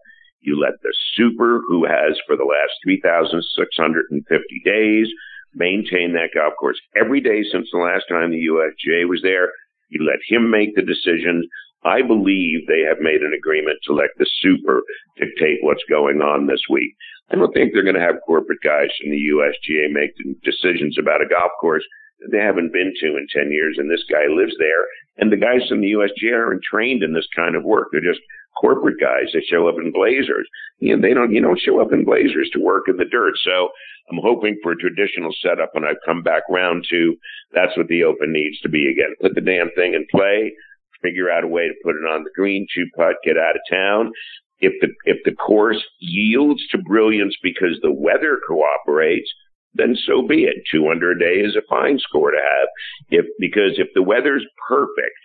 You 0.42 0.60
let 0.60 0.82
the 0.82 0.94
super, 1.16 1.62
who 1.68 1.86
has 1.86 2.18
for 2.26 2.38
the 2.38 2.48
last 2.48 2.74
3,650 2.84 4.62
days, 4.64 5.08
maintain 5.54 6.14
that 6.14 6.30
golf 6.34 6.54
course 6.60 6.80
every 6.96 7.22
day 7.22 7.44
since 7.52 7.68
the 7.72 7.80
last 7.80 8.06
time 8.08 8.32
the 8.32 8.48
USGA 8.48 9.10
was 9.10 9.22
there. 9.22 9.52
You 9.90 10.06
let 10.06 10.20
him 10.28 10.50
make 10.50 10.76
the 10.76 10.86
decisions. 10.86 11.46
I 11.84 12.02
believe 12.02 12.68
they 12.68 12.84
have 12.88 13.00
made 13.00 13.22
an 13.22 13.34
agreement 13.34 13.80
to 13.86 13.94
let 13.94 14.12
the 14.18 14.28
super 14.42 14.84
dictate 15.18 15.60
what's 15.62 15.84
going 15.90 16.22
on 16.22 16.48
this 16.48 16.62
week. 16.70 16.94
I 17.32 17.36
don't 17.36 17.54
think 17.54 17.72
they're 17.74 17.88
going 17.88 18.00
to 18.00 18.02
have 18.02 18.26
corporate 18.26 18.60
guys 18.64 18.90
from 19.00 19.12
the 19.12 19.24
USGA 19.32 19.92
make 19.92 20.12
decisions 20.44 20.98
about 21.00 21.22
a 21.22 21.30
golf 21.30 21.52
course 21.62 21.86
that 22.20 22.32
they 22.32 22.44
haven't 22.44 22.74
been 22.74 22.92
to 23.00 23.16
in 23.16 23.28
10 23.32 23.52
years, 23.52 23.78
and 23.78 23.90
this 23.90 24.04
guy 24.12 24.28
lives 24.28 24.56
there. 24.60 24.84
And 25.20 25.32
the 25.32 25.38
guys 25.38 25.68
from 25.68 25.82
the 25.82 25.92
USGA 25.92 26.34
aren't 26.34 26.64
trained 26.64 27.04
in 27.04 27.14
this 27.14 27.28
kind 27.36 27.56
of 27.56 27.64
work. 27.64 27.90
They're 27.92 28.02
just 28.02 28.22
corporate 28.60 29.00
guys 29.00 29.32
that 29.34 29.44
show 29.50 29.68
up 29.68 29.76
in 29.78 29.92
blazers. 29.92 30.48
You 30.80 30.96
know, 30.96 31.02
they 31.02 31.14
don't, 31.14 31.32
you 31.32 31.42
don't 31.42 31.60
show 31.60 31.82
up 31.82 31.94
in 31.94 32.06
blazers 32.06 32.50
to 32.54 32.60
work 32.60 32.86
in 32.88 32.98
the 32.98 33.06
dirt. 33.06 33.34
So 33.44 33.70
I'm 34.10 34.20
hoping 34.22 34.58
for 34.64 34.72
a 34.72 34.78
traditional 34.78 35.32
setup, 35.42 35.72
and 35.76 35.86
I've 35.86 36.02
come 36.06 36.24
back 36.24 36.44
round 36.50 36.86
to 36.90 37.16
that's 37.54 37.76
what 37.78 37.88
the 37.88 38.04
Open 38.04 38.34
needs 38.34 38.60
to 38.62 38.70
be 38.70 38.90
again. 38.90 39.14
Put 39.22 39.36
the 39.36 39.42
damn 39.42 39.70
thing 39.76 39.94
in 39.94 40.08
play 40.10 40.54
figure 41.02 41.30
out 41.30 41.44
a 41.44 41.48
way 41.48 41.68
to 41.68 41.74
put 41.84 41.96
it 41.96 42.08
on 42.08 42.24
the 42.24 42.32
green, 42.36 42.68
two 42.74 42.86
putt, 42.96 43.16
get 43.24 43.38
out 43.38 43.56
of 43.56 43.62
town. 43.70 44.12
If 44.60 44.74
the 44.82 44.90
if 45.06 45.18
the 45.24 45.32
course 45.32 45.82
yields 46.00 46.62
to 46.72 46.78
brilliance 46.78 47.36
because 47.42 47.80
the 47.82 47.94
weather 47.94 48.40
cooperates, 48.48 49.32
then 49.74 49.96
so 50.06 50.26
be 50.28 50.44
it. 50.44 50.64
Two 50.72 50.90
under 50.90 51.12
a 51.12 51.20
day 51.20 51.42
is 51.42 51.56
a 51.56 51.68
fine 51.70 52.00
score 52.00 52.32
to 52.32 52.38
have. 52.38 52.68
If 53.10 53.26
because 53.40 53.78
if 53.78 53.88
the 53.94 54.04
weather's 54.04 54.46
perfect 54.68 55.20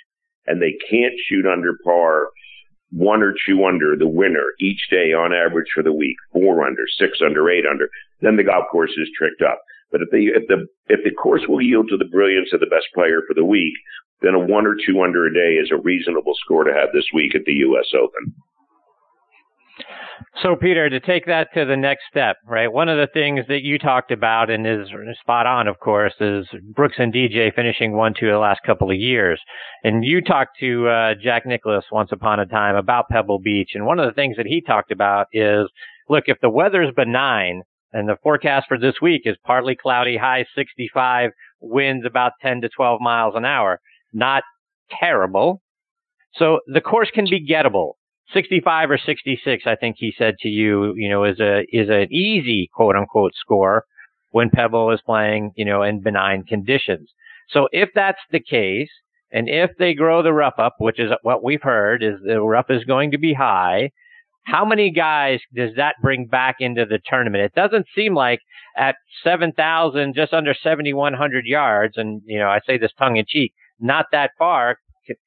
and 0.46 0.60
they 0.60 0.74
can't 0.90 1.14
shoot 1.28 1.46
under 1.46 1.78
par 1.84 2.28
one 2.90 3.22
or 3.22 3.34
two 3.46 3.64
under 3.64 3.96
the 3.96 4.06
winner 4.06 4.54
each 4.60 4.88
day 4.90 5.12
on 5.12 5.32
average 5.32 5.66
for 5.74 5.82
the 5.82 5.92
week, 5.92 6.16
four 6.32 6.64
under, 6.64 6.84
six 6.98 7.18
under, 7.24 7.50
eight 7.50 7.64
under, 7.68 7.88
then 8.20 8.36
the 8.36 8.44
golf 8.44 8.66
course 8.70 8.92
is 8.96 9.10
tricked 9.18 9.42
up. 9.42 9.60
But 9.90 10.02
if 10.02 10.10
the 10.10 10.26
if 10.26 10.46
the 10.48 10.66
if 10.88 11.00
the 11.04 11.10
course 11.10 11.42
will 11.48 11.62
yield 11.62 11.88
to 11.88 11.96
the 11.96 12.10
brilliance 12.10 12.50
of 12.52 12.60
the 12.60 12.70
best 12.70 12.86
player 12.94 13.22
for 13.26 13.34
the 13.34 13.44
week, 13.44 13.74
then 14.22 14.34
a 14.34 14.38
one 14.38 14.66
or 14.66 14.74
two 14.74 15.02
under 15.02 15.26
a 15.26 15.34
day 15.34 15.54
is 15.54 15.70
a 15.70 15.82
reasonable 15.82 16.34
score 16.44 16.64
to 16.64 16.72
have 16.72 16.90
this 16.92 17.06
week 17.12 17.34
at 17.34 17.44
the 17.44 17.62
U.S. 17.66 17.86
Open. 17.94 18.34
So, 20.42 20.56
Peter, 20.56 20.90
to 20.90 21.00
take 21.00 21.26
that 21.26 21.48
to 21.54 21.64
the 21.64 21.76
next 21.76 22.02
step, 22.10 22.36
right? 22.46 22.72
One 22.72 22.88
of 22.88 22.98
the 22.98 23.08
things 23.12 23.46
that 23.48 23.62
you 23.62 23.78
talked 23.78 24.10
about 24.10 24.50
and 24.50 24.66
is 24.66 24.88
spot 25.20 25.46
on, 25.46 25.68
of 25.68 25.78
course, 25.78 26.12
is 26.20 26.46
Brooks 26.74 26.96
and 26.98 27.12
DJ 27.12 27.54
finishing 27.54 27.96
one, 27.96 28.14
two 28.18 28.30
the 28.30 28.38
last 28.38 28.60
couple 28.64 28.90
of 28.90 28.96
years. 28.96 29.40
And 29.82 30.04
you 30.04 30.20
talked 30.20 30.58
to 30.60 30.88
uh, 30.88 31.14
Jack 31.22 31.46
Nicklaus 31.46 31.84
once 31.90 32.10
upon 32.12 32.40
a 32.40 32.46
time 32.46 32.76
about 32.76 33.08
Pebble 33.08 33.38
Beach. 33.38 33.70
And 33.74 33.86
one 33.86 33.98
of 33.98 34.06
the 34.06 34.12
things 34.12 34.36
that 34.36 34.46
he 34.46 34.60
talked 34.60 34.90
about 34.90 35.26
is, 35.32 35.68
look, 36.08 36.24
if 36.26 36.38
the 36.40 36.50
weather's 36.50 36.92
benign 36.94 37.62
and 37.92 38.08
the 38.08 38.16
forecast 38.22 38.66
for 38.68 38.78
this 38.78 38.96
week 39.00 39.22
is 39.24 39.36
partly 39.44 39.76
cloudy, 39.76 40.16
high 40.16 40.44
65, 40.54 41.30
winds 41.60 42.04
about 42.04 42.32
10 42.42 42.60
to 42.62 42.68
12 42.68 43.00
miles 43.00 43.34
an 43.36 43.44
hour, 43.44 43.80
not 44.12 44.42
terrible. 45.00 45.62
So 46.34 46.60
the 46.66 46.80
course 46.80 47.10
can 47.14 47.26
be 47.30 47.46
gettable 47.46 47.92
65 48.34 48.90
or 48.90 48.98
66, 48.98 49.62
I 49.66 49.76
think 49.76 49.96
he 49.98 50.12
said 50.16 50.34
to 50.40 50.48
you, 50.48 50.94
you 50.96 51.08
know, 51.08 51.24
is 51.24 51.40
a, 51.40 51.64
is 51.72 51.88
an 51.88 52.12
easy 52.12 52.68
quote 52.74 52.96
unquote 52.96 53.32
score 53.34 53.84
when 54.30 54.50
Pebble 54.50 54.90
is 54.90 55.00
playing, 55.06 55.52
you 55.56 55.64
know, 55.64 55.82
in 55.82 56.02
benign 56.02 56.42
conditions. 56.42 57.08
So 57.48 57.68
if 57.72 57.90
that's 57.94 58.20
the 58.30 58.40
case, 58.40 58.90
and 59.30 59.48
if 59.48 59.70
they 59.78 59.94
grow 59.94 60.22
the 60.22 60.32
rough 60.32 60.58
up, 60.58 60.74
which 60.78 60.98
is 61.00 61.10
what 61.22 61.42
we've 61.42 61.62
heard 61.62 62.02
is 62.02 62.14
the 62.24 62.40
rough 62.40 62.66
is 62.68 62.84
going 62.84 63.12
to 63.12 63.18
be 63.18 63.34
high, 63.34 63.90
how 64.44 64.64
many 64.64 64.90
guys 64.90 65.40
does 65.54 65.70
that 65.76 65.94
bring 66.02 66.26
back 66.26 66.56
into 66.60 66.84
the 66.84 67.00
tournament? 67.04 67.44
It 67.44 67.54
doesn't 67.54 67.86
seem 67.94 68.14
like 68.14 68.40
at 68.76 68.96
7,000, 69.22 70.14
just 70.14 70.32
under 70.32 70.54
7,100 70.54 71.44
yards, 71.46 71.96
and, 71.96 72.20
you 72.26 72.38
know, 72.38 72.48
I 72.48 72.60
say 72.66 72.76
this 72.76 72.92
tongue 72.98 73.16
in 73.16 73.24
cheek, 73.26 73.52
not 73.80 74.06
that 74.12 74.30
far 74.38 74.76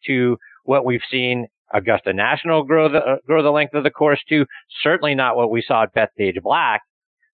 to 0.05 0.37
what 0.63 0.85
we've 0.85 1.01
seen 1.09 1.47
Augusta 1.73 2.13
National 2.13 2.63
grow 2.63 2.89
the 2.89 2.99
uh, 2.99 3.15
grow 3.25 3.43
the 3.43 3.51
length 3.51 3.73
of 3.73 3.83
the 3.83 3.91
course 3.91 4.21
to. 4.29 4.45
Certainly 4.83 5.15
not 5.15 5.35
what 5.35 5.51
we 5.51 5.63
saw 5.65 5.83
at 5.83 5.93
Bethpage 5.93 6.41
Black. 6.41 6.81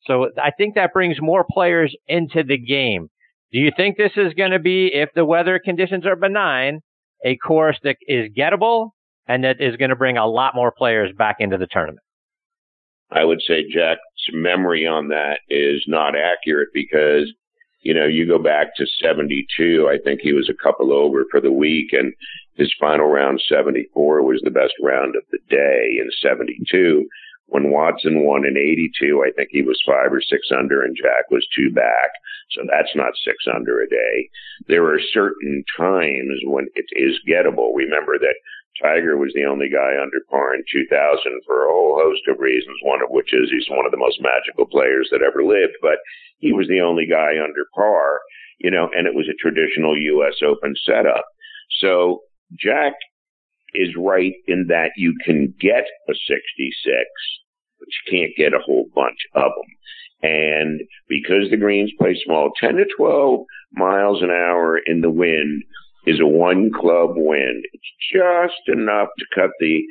So 0.06 0.30
I 0.42 0.52
think 0.52 0.76
that 0.76 0.94
brings 0.94 1.18
more 1.22 1.46
players 1.50 1.96
into 2.08 2.44
the 2.44 2.58
game. 2.58 3.10
Do 3.52 3.60
you 3.60 3.72
think 3.76 3.98
this 3.98 4.12
is 4.18 4.34
going 4.34 4.52
to 4.52 4.60
be, 4.60 4.88
if 4.94 5.10
the 5.16 5.26
weather 5.26 5.60
conditions 5.64 6.06
are 6.06 6.16
benign, 6.16 6.82
a 7.24 7.38
course 7.38 7.78
that 7.84 7.98
is 8.08 8.30
gettable 8.36 8.90
and 9.28 9.44
that 9.44 9.62
is 9.62 9.78
going 9.78 9.92
to 9.92 9.96
bring 9.96 10.18
a 10.18 10.28
lot 10.28 10.56
more 10.56 10.74
players 10.76 11.12
back 11.18 11.38
into 11.40 11.58
the 11.58 11.68
tournament? 11.68 12.00
I 13.12 13.24
would 13.24 13.42
say 13.48 13.64
Jack's 13.70 14.02
memory 14.32 14.88
on 14.88 15.10
that 15.10 15.40
is 15.50 15.84
not 15.88 16.16
accurate 16.16 16.70
because, 16.74 17.32
you 17.82 17.94
know, 17.94 18.06
you 18.06 18.28
go 18.28 18.40
back 18.40 18.76
to 18.78 18.86
72, 19.02 19.88
I 19.88 20.00
think 20.04 20.22
he 20.22 20.34
was 20.34 20.50
a 20.50 20.64
couple 20.64 20.92
over 20.92 21.26
for 21.30 21.40
the 21.40 21.52
week 21.52 21.94
and 21.94 22.12
his 22.56 22.74
final 22.80 23.08
round 23.08 23.42
74 23.48 24.24
was 24.24 24.42
the 24.44 24.52
best 24.52 24.74
round 24.82 25.16
of 25.16 25.24
the 25.32 25.40
day 25.50 25.98
in 26.00 26.10
72. 26.22 27.08
When 27.48 27.72
Watson 27.72 28.24
won 28.24 28.46
in 28.46 28.58
82, 28.58 29.24
I 29.26 29.32
think 29.32 29.50
he 29.52 29.62
was 29.62 29.82
five 29.86 30.12
or 30.12 30.22
six 30.22 30.48
under 30.52 30.84
and 30.84 30.96
Jack 30.96 31.30
was 31.30 31.46
two 31.56 31.72
back. 31.72 32.12
So 32.52 32.62
that's 32.70 32.96
not 32.96 33.14
six 33.24 33.46
under 33.54 33.82
a 33.82 33.90
day. 33.90 34.30
There 34.68 34.86
are 34.86 35.00
certain 35.14 35.64
times 35.78 36.40
when 36.46 36.68
it 36.76 36.86
is 36.94 37.20
gettable. 37.28 37.76
Remember 37.76 38.18
that 38.18 38.36
Tiger 38.82 39.18
was 39.18 39.34
the 39.34 39.46
only 39.46 39.70
guy 39.70 40.02
under 40.02 40.22
par 40.30 40.56
in 40.56 40.64
2000 40.72 40.90
for 41.46 41.66
a 41.66 41.70
whole 41.70 42.00
host 42.02 42.22
of 42.28 42.40
reasons, 42.40 42.78
one 42.82 43.04
of 43.04 43.10
which 43.10 43.34
is 43.34 43.50
he's 43.52 43.70
one 43.70 43.86
of 43.86 43.92
the 43.92 44.02
most 44.02 44.22
magical 44.22 44.66
players 44.66 45.10
that 45.12 45.22
ever 45.22 45.44
lived, 45.44 45.78
but 45.82 46.02
he 46.40 46.54
was 46.54 46.68
the 46.68 46.82
only 46.82 47.06
guy 47.06 47.38
under 47.38 47.66
par, 47.76 48.22
you 48.58 48.72
know, 48.72 48.90
and 48.96 49.06
it 49.06 49.14
was 49.14 49.30
a 49.30 49.38
traditional 49.38 49.98
U.S. 49.98 50.42
Open 50.42 50.74
setup. 50.86 51.26
So 51.80 52.24
Jack 52.58 52.94
is 53.74 53.90
right 53.98 54.34
in 54.48 54.68
that 54.70 54.92
you 54.98 55.16
can 55.26 55.54
get 55.60 55.86
a 56.10 56.14
66, 56.14 57.06
but 57.80 57.88
you 57.88 58.12
can't 58.12 58.36
get 58.38 58.54
a 58.54 58.64
whole 58.64 58.86
bunch 58.94 59.18
of 59.36 59.52
them. 59.56 60.30
And 60.30 60.82
because 61.10 61.50
the 61.50 61.58
greens 61.58 61.92
play 62.00 62.18
small, 62.24 62.52
10 62.60 62.76
to 62.76 62.86
12 62.98 63.42
miles 63.74 64.22
an 64.22 64.30
hour 64.30 64.78
in 64.78 65.02
the 65.02 65.10
wind 65.10 65.64
is 66.06 66.20
a 66.20 66.28
one 66.28 66.72
club 66.72 67.12
wind. 67.16 67.64
It's 67.74 67.92
just 68.12 68.68
enough 68.68 69.10
to 69.20 69.26
cut 69.36 69.52
the 69.60 69.82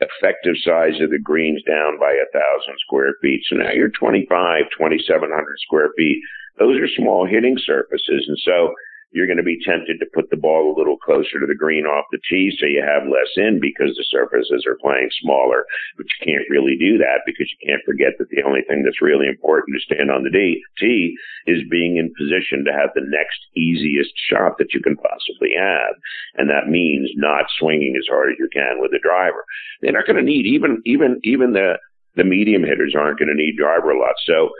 effective 0.00 0.56
size 0.62 1.00
of 1.00 1.10
the 1.10 1.18
greens 1.22 1.62
down 1.66 1.98
by 1.98 2.12
a 2.12 2.30
thousand 2.32 2.76
square 2.84 3.14
feet. 3.22 3.40
So 3.48 3.56
now 3.56 3.72
you're 3.72 3.90
25, 3.90 4.28
2,700 4.76 5.56
square 5.60 5.90
feet. 5.96 6.20
Those 6.58 6.80
are 6.80 6.88
small 6.96 7.26
hitting 7.26 7.56
surfaces. 7.58 8.24
And 8.28 8.38
so 8.44 8.74
you're 9.12 9.26
going 9.26 9.40
to 9.40 9.46
be 9.46 9.62
tempted 9.64 9.98
to 9.98 10.14
put 10.14 10.28
the 10.30 10.36
ball 10.36 10.68
a 10.68 10.76
little 10.76 10.98
closer 10.98 11.38
to 11.38 11.46
the 11.46 11.54
green 11.54 11.86
off 11.86 12.04
the 12.10 12.18
tee 12.28 12.50
so 12.58 12.66
you 12.66 12.82
have 12.82 13.06
less 13.06 13.30
in 13.36 13.60
because 13.60 13.94
the 13.94 14.04
surfaces 14.10 14.66
are 14.66 14.76
playing 14.82 15.08
smaller. 15.22 15.64
But 15.96 16.06
you 16.10 16.18
can't 16.26 16.50
really 16.50 16.76
do 16.76 16.98
that 16.98 17.22
because 17.24 17.46
you 17.48 17.58
can't 17.64 17.86
forget 17.86 18.18
that 18.18 18.28
the 18.30 18.42
only 18.42 18.62
thing 18.66 18.82
that's 18.82 19.00
really 19.00 19.28
important 19.30 19.78
to 19.78 19.86
stand 19.86 20.10
on 20.10 20.24
the 20.26 20.34
tee 20.34 21.16
is 21.46 21.62
being 21.70 21.96
in 21.96 22.12
position 22.18 22.66
to 22.66 22.74
have 22.74 22.90
the 22.94 23.06
next 23.06 23.38
easiest 23.54 24.12
shot 24.28 24.58
that 24.58 24.74
you 24.74 24.82
can 24.82 24.96
possibly 24.98 25.54
have. 25.54 25.94
And 26.34 26.50
that 26.50 26.68
means 26.68 27.10
not 27.14 27.46
swinging 27.58 27.94
as 27.96 28.10
hard 28.10 28.32
as 28.32 28.38
you 28.38 28.50
can 28.52 28.82
with 28.82 28.90
the 28.90 29.00
driver. 29.02 29.44
They're 29.80 29.94
not 29.94 30.06
going 30.06 30.18
to 30.18 30.26
need 30.26 30.46
even, 30.46 30.82
even, 30.84 31.20
even 31.22 31.52
the, 31.54 31.78
the 32.16 32.24
medium 32.24 32.64
hitters 32.64 32.94
aren't 32.98 33.18
going 33.18 33.30
to 33.30 33.38
need 33.38 33.56
driver 33.56 33.90
a 33.90 33.98
lot. 33.98 34.18
So 34.26 34.50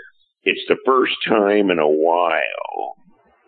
it's 0.44 0.64
the 0.68 0.80
first 0.86 1.16
time 1.26 1.70
in 1.70 1.78
a 1.78 1.88
while 1.88 2.96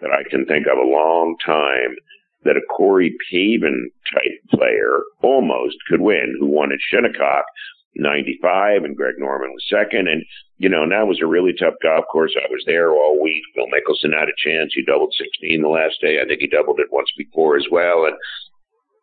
that 0.01 0.11
I 0.11 0.29
can 0.29 0.47
think 0.47 0.67
of 0.67 0.79
a 0.79 0.91
long 0.91 1.37
time 1.45 1.97
that 2.45 2.57
a 2.57 2.67
Corey 2.71 3.17
Pavin 3.31 3.91
type 4.13 4.41
player 4.51 5.01
almost 5.23 5.77
could 5.89 6.01
win, 6.01 6.37
who 6.39 6.47
won 6.47 6.73
at 6.73 6.79
Shinnecock 6.81 7.45
95 7.97 8.85
and 8.85 8.97
Greg 8.97 9.17
Norman 9.19 9.51
was 9.51 9.65
second. 9.69 10.09
And, 10.09 10.25
you 10.57 10.69
know, 10.69 10.85
and 10.85 10.93
that 10.93 11.09
was 11.09 11.21
a 11.21 11.27
really 11.27 11.53
tough 11.53 11.75
golf 11.83 12.05
course. 12.11 12.35
I 12.37 12.47
was 12.51 12.63
there 12.67 12.93
all 12.93 13.21
week. 13.21 13.43
Phil 13.55 13.67
Mickelson 13.67 14.17
had 14.17 14.29
a 14.29 14.39
chance. 14.39 14.73
He 14.75 14.85
doubled 14.85 15.15
16 15.19 15.63
the 15.63 15.69
last 15.69 16.01
day. 16.01 16.21
I 16.23 16.27
think 16.27 16.41
he 16.41 16.47
doubled 16.47 16.81
it 16.81 16.93
once 16.93 17.11
before 17.17 17.57
as 17.57 17.67
well. 17.71 18.07
And 18.07 18.15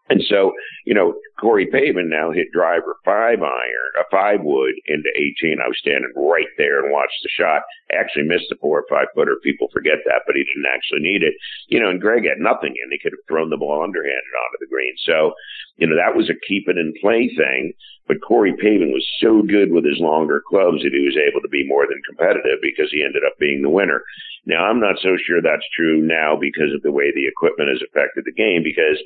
and 0.10 0.22
so, 0.30 0.54
you 0.86 0.94
know, 0.94 1.16
Corey 1.42 1.66
Pavin 1.66 2.10
now 2.10 2.30
hit 2.30 2.54
driver 2.54 2.98
five 3.04 3.42
iron, 3.42 3.92
a 3.98 4.06
five 4.12 4.40
wood 4.44 4.74
into 4.86 5.10
18. 5.18 5.58
I 5.58 5.68
was 5.68 5.82
standing 5.82 6.14
right 6.16 6.50
there 6.58 6.84
and 6.84 6.94
watched 6.94 7.18
the 7.24 7.30
shot. 7.34 7.64
Actually 7.92 8.30
missed 8.30 8.46
the 8.50 8.62
four 8.62 8.80
or 8.80 8.86
five 8.90 9.08
footer. 9.16 9.38
People 9.42 9.68
forget 9.74 10.06
that, 10.06 10.22
but 10.28 10.36
he 10.36 10.46
didn't 10.46 10.70
actually 10.70 11.02
need 11.02 11.24
it. 11.24 11.34
You 11.70 11.82
know, 11.82 11.90
and 11.90 12.00
Greg 12.00 12.24
had 12.26 12.38
nothing 12.38 12.78
and 12.78 12.94
he 12.94 13.02
could 13.02 13.18
have 13.18 13.26
thrown 13.28 13.50
the 13.50 13.58
ball 13.58 13.82
underhanded 13.82 14.36
onto 14.46 14.62
the 14.62 14.70
green. 14.70 14.94
So, 15.06 15.34
you 15.78 15.88
know, 15.90 15.98
that 15.98 16.16
was 16.16 16.30
a 16.30 16.38
keep 16.46 16.70
it 16.70 16.78
in 16.78 16.94
play 17.02 17.34
thing. 17.34 17.74
But 18.08 18.22
Corey 18.22 18.54
Pavin 18.54 18.94
was 18.94 19.06
so 19.18 19.42
good 19.42 19.74
with 19.74 19.84
his 19.84 19.98
longer 19.98 20.38
clubs 20.46 20.86
that 20.86 20.94
he 20.94 21.02
was 21.02 21.18
able 21.18 21.42
to 21.42 21.50
be 21.50 21.66
more 21.66 21.90
than 21.90 22.06
competitive 22.06 22.62
because 22.62 22.94
he 22.94 23.02
ended 23.02 23.26
up 23.26 23.34
being 23.42 23.66
the 23.66 23.74
winner. 23.74 24.06
Now, 24.46 24.70
I'm 24.70 24.80
not 24.80 25.02
so 25.02 25.18
sure 25.18 25.42
that's 25.42 25.66
true 25.74 26.06
now 26.06 26.38
because 26.38 26.70
of 26.70 26.86
the 26.86 26.94
way 26.94 27.10
the 27.10 27.26
equipment 27.26 27.74
has 27.74 27.82
affected 27.82 28.30
the 28.30 28.38
game 28.38 28.62
because 28.62 29.02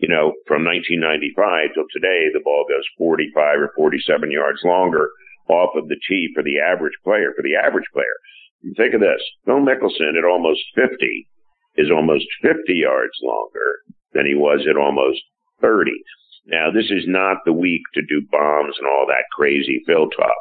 you 0.00 0.08
know, 0.08 0.32
from 0.48 0.64
1995 0.64 1.76
till 1.76 1.88
today, 1.92 2.32
the 2.32 2.40
ball 2.40 2.64
goes 2.64 2.84
45 2.96 3.36
or 3.60 3.72
47 3.76 4.32
yards 4.32 4.60
longer 4.64 5.12
off 5.48 5.76
of 5.76 5.88
the 5.88 6.00
tee 6.08 6.32
for 6.34 6.42
the 6.42 6.58
average 6.58 6.96
player. 7.04 7.36
For 7.36 7.44
the 7.44 7.56
average 7.56 7.88
player, 7.92 8.16
think 8.76 8.96
of 8.96 9.04
this: 9.04 9.20
Phil 9.44 9.60
Mickelson 9.60 10.16
at 10.16 10.24
almost 10.24 10.64
50 10.74 11.28
is 11.76 11.92
almost 11.92 12.26
50 12.40 12.72
yards 12.72 13.14
longer 13.22 13.84
than 14.12 14.24
he 14.24 14.34
was 14.34 14.66
at 14.68 14.80
almost 14.80 15.20
30. 15.60 15.92
Now, 16.46 16.72
this 16.72 16.90
is 16.90 17.04
not 17.06 17.44
the 17.44 17.52
week 17.52 17.82
to 17.94 18.02
do 18.02 18.26
bombs 18.32 18.74
and 18.80 18.88
all 18.88 19.04
that 19.06 19.28
crazy 19.36 19.84
Phil 19.86 20.08
talk 20.08 20.40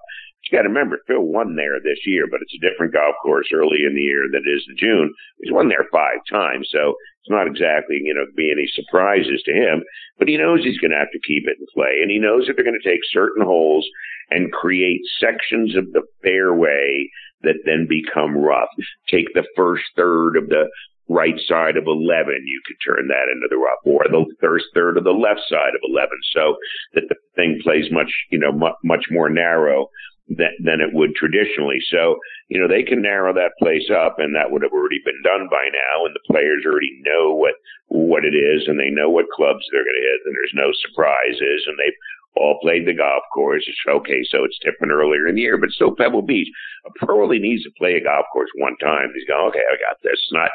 you 0.50 0.58
got 0.58 0.63
to 0.63 0.70
remember, 0.70 1.00
Phil 1.06 1.22
won 1.22 1.56
there 1.56 1.79
this 1.79 2.01
year, 2.06 2.25
but 2.29 2.41
it's 2.41 2.56
a 2.58 2.65
different 2.65 2.94
golf 2.94 3.15
course 3.22 3.48
early 3.53 3.86
in 3.86 3.94
the 3.94 4.01
year 4.01 4.25
than 4.32 4.41
it 4.46 4.50
is 4.50 4.65
in 4.68 4.77
June. 4.77 5.13
He's 5.39 5.53
won 5.53 5.70
there 5.70 5.86
five 5.91 6.20
times, 6.29 6.68
so 6.72 6.96
it's 7.22 7.29
not 7.29 7.48
exactly, 7.48 8.01
you 8.01 8.13
know, 8.13 8.25
be 8.36 8.51
any 8.51 8.65
surprises 8.74 9.41
to 9.46 9.53
him, 9.53 9.84
but 10.18 10.27
he 10.27 10.38
knows 10.38 10.63
he's 10.63 10.79
going 10.79 10.91
to 10.91 10.98
have 10.98 11.12
to 11.13 11.27
keep 11.27 11.46
it 11.46 11.58
in 11.60 11.65
play, 11.74 12.01
and 12.01 12.10
he 12.10 12.18
knows 12.18 12.48
that 12.48 12.56
they're 12.56 12.65
going 12.68 12.79
to 12.79 12.89
take 12.89 13.01
certain 13.12 13.46
holes 13.46 13.88
and 14.29 14.51
create 14.51 15.01
sections 15.20 15.75
of 15.75 15.91
the 15.94 16.03
fairway 16.24 17.10
that 17.41 17.62
then 17.65 17.88
become 17.88 18.38
rough. 18.38 18.70
Take 19.08 19.34
the 19.34 19.48
first 19.56 19.86
third 19.96 20.36
of 20.36 20.50
the 20.50 20.70
right 21.10 21.39
side 21.48 21.75
of 21.75 21.86
11, 21.88 22.46
you 22.46 22.62
could 22.68 22.77
turn 22.86 23.08
that 23.08 23.32
into 23.34 23.48
the 23.50 23.58
rough, 23.58 23.82
or 23.84 24.06
the 24.06 24.25
first 24.39 24.65
third 24.74 24.96
of 24.96 25.03
the 25.03 25.10
left 25.10 25.41
side 25.50 25.74
of 25.74 25.82
11, 25.89 26.10
so 26.34 26.56
that 26.94 27.10
the 27.10 27.15
thing 27.36 27.60
plays 27.63 27.86
much, 27.91 28.12
you 28.29 28.38
know, 28.38 28.51
much, 28.51 28.75
much 28.84 29.06
more 29.10 29.27
narrow 29.27 29.89
than, 30.29 30.53
than 30.62 30.79
it 30.81 30.93
would 30.93 31.15
traditionally. 31.15 31.81
So, 31.89 32.21
you 32.48 32.62
know, 32.62 32.67
they 32.69 32.83
can 32.83 33.01
narrow 33.01 33.33
that 33.33 33.57
place 33.57 33.89
up 33.89 34.21
and 34.21 34.36
that 34.36 34.53
would 34.53 34.62
have 34.62 34.74
already 34.74 35.01
been 35.03 35.21
done 35.25 35.50
by 35.50 35.65
now. 35.74 36.05
And 36.05 36.13
the 36.13 36.29
players 36.29 36.63
already 36.65 36.93
know 37.01 37.33
what, 37.33 37.57
what 37.89 38.25
it 38.25 38.38
is 38.38 38.69
and 38.69 38.79
they 38.79 38.93
know 38.93 39.09
what 39.09 39.33
clubs 39.33 39.65
they're 39.71 39.86
going 39.86 39.98
to 39.98 40.09
hit 40.09 40.21
and 40.25 40.36
there's 40.38 40.55
no 40.55 40.69
surprises 40.86 41.65
and 41.65 41.77
they've 41.81 42.00
all 42.38 42.62
played 42.62 42.86
the 42.86 42.93
golf 42.93 43.25
course. 43.33 43.65
It's 43.67 43.77
okay. 43.89 44.21
So 44.29 44.45
it's 44.45 44.62
different 44.63 44.93
earlier 44.93 45.27
in 45.27 45.36
the 45.36 45.41
year, 45.41 45.57
but 45.57 45.74
still 45.74 45.95
Pebble 45.95 46.21
Beach. 46.21 46.48
A 46.86 46.91
pro 47.03 47.24
only 47.24 47.39
needs 47.39 47.63
to 47.63 47.74
play 47.77 47.95
a 47.95 48.03
golf 48.03 48.25
course 48.31 48.50
one 48.55 48.77
time. 48.77 49.12
He's 49.13 49.27
going, 49.27 49.50
okay, 49.50 49.65
I 49.65 49.75
got 49.81 49.98
this. 50.03 50.21
Not 50.31 50.51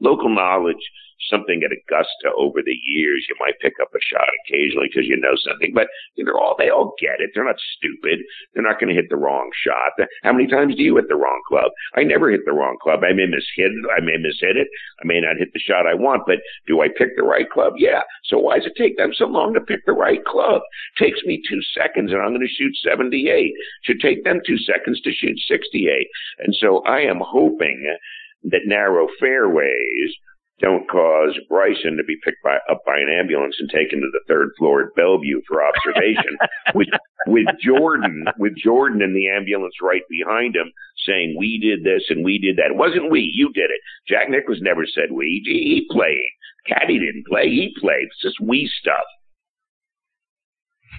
local 0.00 0.28
knowledge 0.28 0.82
something 1.30 1.62
at 1.64 1.74
Augusta 1.74 2.34
over 2.36 2.60
the 2.62 2.76
years. 2.84 3.26
You 3.28 3.36
might 3.40 3.60
pick 3.60 3.74
up 3.80 3.94
a 3.94 4.02
shot 4.02 4.28
occasionally 4.44 4.88
because 4.88 5.08
you 5.08 5.16
know 5.16 5.36
something, 5.40 5.72
but 5.74 5.88
they're 6.16 6.38
all 6.38 6.54
they 6.58 6.70
all 6.70 6.94
get 7.00 7.20
it. 7.20 7.30
They're 7.34 7.44
not 7.44 7.60
stupid. 7.76 8.24
They're 8.52 8.66
not 8.66 8.80
going 8.80 8.94
to 8.94 8.98
hit 8.98 9.10
the 9.10 9.20
wrong 9.20 9.50
shot. 9.64 9.96
How 10.22 10.32
many 10.32 10.46
times 10.46 10.76
do 10.76 10.82
you 10.82 10.96
hit 10.96 11.08
the 11.08 11.16
wrong 11.16 11.40
club? 11.48 11.70
I 11.94 12.02
never 12.02 12.30
hit 12.30 12.44
the 12.44 12.52
wrong 12.52 12.76
club. 12.82 13.00
I 13.04 13.12
may 13.12 13.26
miss 13.26 13.46
hit 13.56 13.72
it. 13.72 13.84
I 13.90 14.00
may 14.00 14.16
miss 14.18 14.40
hit 14.40 14.56
it. 14.56 14.68
I 15.02 15.06
may 15.06 15.20
not 15.20 15.38
hit 15.38 15.52
the 15.52 15.60
shot 15.60 15.86
I 15.86 15.94
want, 15.94 16.22
but 16.26 16.38
do 16.66 16.80
I 16.80 16.88
pick 16.88 17.16
the 17.16 17.22
right 17.22 17.48
club? 17.48 17.74
Yeah. 17.76 18.02
So 18.24 18.38
why 18.38 18.58
does 18.58 18.66
it 18.66 18.76
take 18.76 18.96
them 18.96 19.12
so 19.14 19.26
long 19.26 19.54
to 19.54 19.60
pick 19.60 19.86
the 19.86 19.92
right 19.92 20.24
club? 20.24 20.62
It 20.96 21.04
takes 21.04 21.22
me 21.24 21.42
two 21.48 21.60
seconds, 21.74 22.12
and 22.12 22.20
I'm 22.20 22.34
going 22.34 22.46
to 22.46 22.48
shoot 22.48 22.74
78. 22.82 23.24
It 23.26 23.54
should 23.82 24.00
take 24.00 24.24
them 24.24 24.40
two 24.46 24.58
seconds 24.58 25.00
to 25.02 25.12
shoot 25.12 25.38
68. 25.46 26.08
And 26.38 26.54
so 26.58 26.82
I 26.86 27.00
am 27.00 27.20
hoping 27.20 27.96
that 28.44 28.66
narrow 28.66 29.08
fairways 29.18 30.14
don't 30.60 30.88
cause 30.88 31.36
Bryson 31.48 31.96
to 31.96 32.04
be 32.04 32.16
picked 32.24 32.42
by, 32.42 32.58
up 32.70 32.82
by 32.86 32.96
an 32.96 33.10
ambulance 33.10 33.56
and 33.58 33.68
taken 33.68 34.00
to 34.00 34.08
the 34.12 34.22
third 34.28 34.50
floor 34.58 34.82
at 34.82 34.94
Bellevue 34.94 35.40
for 35.48 35.62
observation. 35.64 36.38
with 36.74 36.88
with 37.26 37.46
Jordan, 37.62 38.26
with 38.38 38.54
Jordan 38.56 39.02
in 39.02 39.14
the 39.14 39.28
ambulance 39.28 39.74
right 39.82 40.02
behind 40.08 40.54
him, 40.54 40.70
saying 41.06 41.36
we 41.38 41.58
did 41.58 41.82
this 41.82 42.04
and 42.08 42.24
we 42.24 42.38
did 42.38 42.56
that. 42.56 42.70
It 42.70 42.76
wasn't 42.76 43.10
we, 43.10 43.30
you 43.34 43.52
did 43.52 43.70
it. 43.70 43.80
Jack 44.06 44.30
Nicklaus 44.30 44.60
never 44.60 44.86
said 44.86 45.10
we. 45.10 45.42
He 45.44 45.86
played. 45.90 46.30
Caddy 46.66 46.98
didn't 46.98 47.26
play. 47.26 47.48
He 47.48 47.74
played. 47.80 48.08
It's 48.08 48.22
just 48.22 48.40
we 48.40 48.70
stuff. 48.80 49.04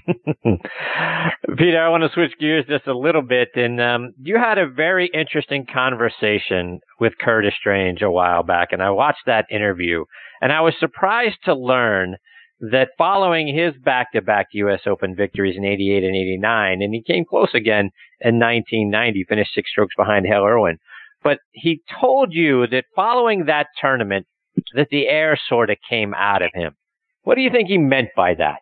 Peter, 1.57 1.83
I 1.83 1.89
want 1.89 2.03
to 2.03 2.09
switch 2.13 2.33
gears 2.39 2.65
just 2.67 2.87
a 2.87 2.97
little 2.97 3.21
bit. 3.21 3.49
And 3.55 3.81
um, 3.81 4.13
you 4.21 4.37
had 4.37 4.57
a 4.57 4.67
very 4.69 5.09
interesting 5.13 5.65
conversation 5.71 6.79
with 6.99 7.13
Curtis 7.19 7.53
Strange 7.59 8.01
a 8.01 8.11
while 8.11 8.43
back, 8.43 8.69
and 8.71 8.81
I 8.81 8.91
watched 8.91 9.25
that 9.25 9.45
interview, 9.49 10.05
and 10.41 10.51
I 10.51 10.61
was 10.61 10.73
surprised 10.79 11.37
to 11.45 11.55
learn 11.55 12.17
that 12.59 12.89
following 12.97 13.53
his 13.53 13.73
back-to-back 13.83 14.47
U.S. 14.53 14.81
Open 14.85 15.15
victories 15.15 15.57
in 15.57 15.65
'88 15.65 16.03
and 16.03 16.15
'89, 16.15 16.81
and 16.81 16.93
he 16.93 17.01
came 17.01 17.25
close 17.25 17.53
again 17.53 17.89
in 18.21 18.39
1990, 18.39 19.25
finished 19.27 19.53
six 19.53 19.69
strokes 19.71 19.95
behind 19.97 20.25
Hale 20.25 20.45
Irwin. 20.45 20.77
But 21.23 21.39
he 21.51 21.81
told 21.99 22.33
you 22.33 22.67
that 22.67 22.85
following 22.95 23.45
that 23.45 23.67
tournament, 23.81 24.27
that 24.75 24.89
the 24.89 25.07
air 25.07 25.37
sort 25.49 25.69
of 25.69 25.77
came 25.89 26.13
out 26.13 26.41
of 26.41 26.51
him. 26.53 26.75
What 27.23 27.35
do 27.35 27.41
you 27.41 27.49
think 27.49 27.67
he 27.67 27.77
meant 27.77 28.09
by 28.15 28.35
that? 28.35 28.59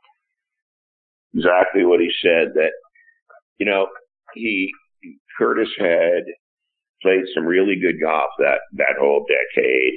Exactly 1.34 1.86
what 1.86 2.00
he 2.00 2.12
said 2.22 2.54
that, 2.56 2.72
you 3.58 3.66
know, 3.66 3.88
he, 4.34 4.72
Curtis 5.38 5.70
had 5.78 6.24
played 7.02 7.26
some 7.34 7.46
really 7.46 7.76
good 7.76 8.00
golf 8.00 8.30
that, 8.40 8.62
that 8.74 8.98
whole 9.00 9.26
decade. 9.28 9.94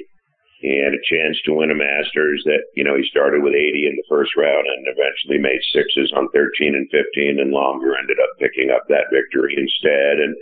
He 0.59 0.81
had 0.81 0.97
a 0.97 1.05
chance 1.05 1.37
to 1.45 1.53
win 1.53 1.69
a 1.69 1.77
Masters 1.77 2.41
that, 2.45 2.65
you 2.75 2.83
know, 2.83 2.97
he 2.97 3.05
started 3.05 3.43
with 3.43 3.53
80 3.53 3.85
in 3.85 3.95
the 3.95 4.09
first 4.09 4.33
round 4.35 4.65
and 4.65 4.89
eventually 4.89 5.37
made 5.37 5.61
sixes 5.69 6.11
on 6.17 6.33
13 6.33 6.73
and 6.73 6.89
15 6.89 7.37
and 7.37 7.53
Langer 7.53 7.93
ended 7.93 8.17
up 8.17 8.33
picking 8.41 8.73
up 8.73 8.89
that 8.89 9.13
victory 9.13 9.53
instead. 9.53 10.17
And, 10.17 10.33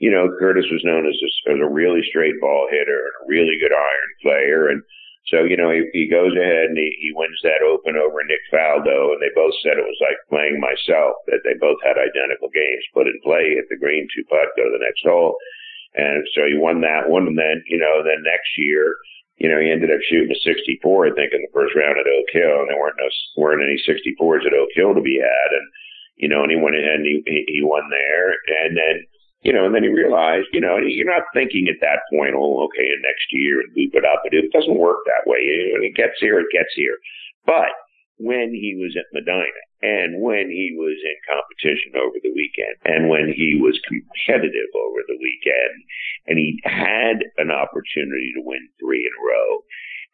you 0.00 0.10
know, 0.10 0.32
Curtis 0.40 0.64
was 0.72 0.80
known 0.82 1.04
as 1.04 1.16
a, 1.20 1.52
as 1.52 1.60
a 1.60 1.68
really 1.68 2.00
straight 2.08 2.40
ball 2.40 2.68
hitter 2.72 3.04
and 3.04 3.16
a 3.20 3.28
really 3.28 3.60
good 3.60 3.76
iron 3.76 4.10
player. 4.24 4.68
And, 4.72 4.82
so, 5.30 5.46
you 5.46 5.54
know, 5.54 5.70
he, 5.70 5.86
he 5.94 6.10
goes 6.10 6.34
ahead 6.34 6.74
and 6.74 6.78
he, 6.78 6.90
he 6.98 7.14
wins 7.14 7.38
that 7.46 7.62
open 7.62 7.94
over 7.94 8.18
Nick 8.26 8.42
Faldo, 8.50 9.14
and 9.14 9.22
they 9.22 9.30
both 9.30 9.54
said 9.62 9.78
it 9.78 9.86
was 9.86 10.02
like 10.02 10.18
playing 10.26 10.58
myself, 10.58 11.22
that 11.30 11.46
they 11.46 11.54
both 11.54 11.78
had 11.86 12.02
identical 12.02 12.50
games 12.50 12.82
put 12.90 13.06
in 13.06 13.14
play, 13.22 13.54
hit 13.54 13.70
the 13.70 13.78
green 13.78 14.10
two 14.10 14.26
putt, 14.26 14.50
go 14.58 14.66
to 14.66 14.74
the 14.74 14.82
next 14.82 15.06
hole. 15.06 15.38
And 15.94 16.26
so 16.34 16.42
he 16.50 16.58
won 16.58 16.82
that 16.82 17.06
one. 17.06 17.30
And 17.30 17.38
then, 17.38 17.62
you 17.70 17.78
know, 17.78 18.02
then 18.02 18.26
next 18.26 18.50
year, 18.58 18.98
you 19.38 19.46
know, 19.46 19.62
he 19.62 19.70
ended 19.70 19.94
up 19.94 20.02
shooting 20.04 20.34
a 20.34 20.40
64, 20.42 20.82
I 21.06 21.14
think, 21.14 21.30
in 21.32 21.46
the 21.46 21.54
first 21.54 21.78
round 21.78 21.96
at 21.96 22.10
Oak 22.10 22.28
Hill, 22.34 22.66
and 22.66 22.68
there 22.68 22.78
weren't 22.78 22.98
no, 22.98 23.08
weren't 23.38 23.62
any 23.62 23.78
64s 23.86 24.44
at 24.44 24.58
Oak 24.58 24.74
Hill 24.74 24.98
to 24.98 25.00
be 25.00 25.22
had. 25.22 25.50
And, 25.54 25.66
you 26.18 26.28
know, 26.28 26.42
and 26.42 26.50
he 26.50 26.58
went 26.58 26.76
ahead 26.76 27.00
and 27.00 27.06
he, 27.06 27.22
he 27.46 27.62
won 27.62 27.86
there. 27.88 28.34
And 28.66 28.76
then, 28.76 29.06
you 29.42 29.52
know, 29.52 29.64
and 29.64 29.74
then 29.74 29.82
he 29.82 29.88
realized, 29.88 30.48
you 30.52 30.60
know, 30.60 30.76
you're 30.76 31.08
not 31.08 31.24
thinking 31.32 31.66
at 31.68 31.80
that 31.80 32.04
point, 32.12 32.36
oh, 32.36 32.68
okay, 32.68 32.88
next 33.00 33.32
year 33.32 33.60
and 33.60 33.72
move 33.72 33.96
it 33.96 34.04
up. 34.04 34.20
But 34.22 34.34
it 34.36 34.52
doesn't 34.52 34.78
work 34.78 35.00
that 35.06 35.24
way. 35.24 35.40
When 35.72 35.84
it 35.84 35.96
gets 35.96 36.20
here, 36.20 36.40
it 36.40 36.52
gets 36.52 36.72
here. 36.76 36.96
But 37.46 37.72
when 38.20 38.52
he 38.52 38.76
was 38.76 38.92
at 39.00 39.08
Medinah 39.16 39.64
and 39.80 40.20
when 40.20 40.52
he 40.52 40.76
was 40.76 41.00
in 41.00 41.16
competition 41.24 41.96
over 41.96 42.20
the 42.20 42.36
weekend 42.36 42.76
and 42.84 43.08
when 43.08 43.32
he 43.32 43.56
was 43.56 43.80
competitive 43.88 44.68
over 44.76 45.00
the 45.08 45.16
weekend 45.16 45.74
and 46.28 46.36
he 46.36 46.60
had 46.68 47.24
an 47.40 47.48
opportunity 47.48 48.36
to 48.36 48.44
win 48.44 48.68
three 48.76 49.08
in 49.08 49.16
a 49.16 49.24
row. 49.24 49.64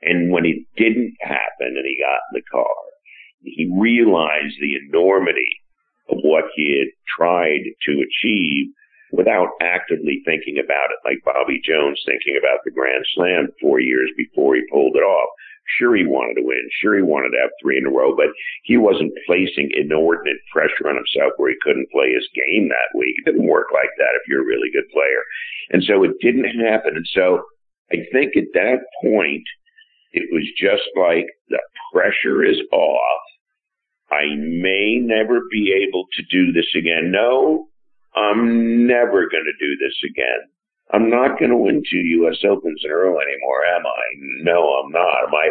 And 0.02 0.30
when 0.30 0.46
it 0.46 0.62
didn't 0.78 1.18
happen 1.18 1.74
and 1.74 1.82
he 1.82 1.98
got 1.98 2.22
in 2.30 2.38
the 2.38 2.46
car, 2.46 2.78
he 3.42 3.66
realized 3.74 4.54
the 4.60 4.78
enormity 4.86 5.58
of 6.08 6.18
what 6.22 6.44
he 6.54 6.78
had 6.78 6.94
tried 7.18 7.66
to 7.90 7.92
achieve 8.06 8.70
without 9.12 9.50
actively 9.62 10.22
thinking 10.24 10.58
about 10.58 10.90
it, 10.90 11.04
like 11.04 11.24
Bobby 11.24 11.60
Jones 11.62 12.00
thinking 12.04 12.38
about 12.38 12.60
the 12.64 12.70
Grand 12.70 13.04
Slam 13.14 13.48
four 13.60 13.80
years 13.80 14.10
before 14.16 14.54
he 14.54 14.62
pulled 14.70 14.96
it 14.96 15.06
off. 15.06 15.30
Sure, 15.78 15.96
he 15.96 16.06
wanted 16.06 16.38
to 16.38 16.46
win. 16.46 16.62
Sure, 16.80 16.94
he 16.94 17.02
wanted 17.02 17.30
to 17.30 17.42
have 17.42 17.50
three 17.60 17.78
in 17.78 17.86
a 17.86 17.90
row, 17.90 18.14
but 18.14 18.30
he 18.62 18.76
wasn't 18.76 19.12
placing 19.26 19.70
inordinate 19.74 20.38
pressure 20.52 20.86
on 20.86 20.94
himself 20.94 21.32
where 21.36 21.50
he 21.50 21.56
couldn't 21.62 21.90
play 21.90 22.14
his 22.14 22.28
game 22.34 22.68
that 22.68 22.96
week. 22.96 23.14
It 23.18 23.30
didn't 23.30 23.50
work 23.50 23.68
like 23.74 23.90
that 23.98 24.14
if 24.14 24.28
you're 24.28 24.42
a 24.42 24.46
really 24.46 24.70
good 24.70 24.88
player. 24.92 25.22
And 25.70 25.82
so 25.82 26.04
it 26.04 26.14
didn't 26.20 26.46
happen. 26.62 26.94
And 26.94 27.06
so 27.10 27.42
I 27.90 28.06
think 28.12 28.36
at 28.36 28.54
that 28.54 28.86
point, 29.02 29.42
it 30.12 30.28
was 30.30 30.46
just 30.56 30.86
like 30.96 31.26
the 31.48 31.58
pressure 31.92 32.44
is 32.44 32.58
off. 32.72 33.22
I 34.10 34.36
may 34.38 34.98
never 35.02 35.42
be 35.50 35.74
able 35.74 36.06
to 36.14 36.22
do 36.30 36.52
this 36.52 36.70
again. 36.76 37.10
No, 37.10 37.68
I'm 38.16 38.87
never 38.87 39.29
going 39.29 39.44
to 39.44 39.61
do 39.61 39.76
this 39.76 39.96
again. 40.09 40.48
I'm 40.92 41.11
not 41.11 41.38
going 41.38 41.50
to 41.50 41.57
win 41.57 41.83
two 41.83 41.98
U.S. 42.22 42.38
Opens 42.48 42.81
in 42.85 42.90
a 42.90 42.94
row 42.94 43.18
anymore, 43.18 43.64
am 43.74 43.87
I? 43.87 44.05
No, 44.42 44.81
I'm 44.81 44.92
not. 44.92 45.24
Am 45.29 45.35
I? 45.35 45.50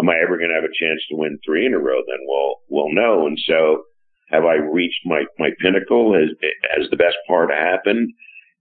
Am 0.00 0.08
I 0.08 0.22
ever 0.22 0.38
going 0.38 0.50
to 0.50 0.54
have 0.54 0.64
a 0.64 0.78
chance 0.78 1.02
to 1.08 1.16
win 1.16 1.38
three 1.44 1.66
in 1.66 1.74
a 1.74 1.78
row? 1.78 2.00
Then 2.06 2.22
we'll 2.22 2.54
we'll 2.68 2.94
know. 2.94 3.26
And 3.26 3.38
so, 3.46 3.84
have 4.30 4.44
I 4.44 4.54
reached 4.54 5.04
my 5.04 5.24
my 5.38 5.50
pinnacle? 5.60 6.14
Has 6.14 6.30
has 6.76 6.88
the 6.90 6.96
best 6.96 7.16
part 7.26 7.50
happened? 7.50 8.12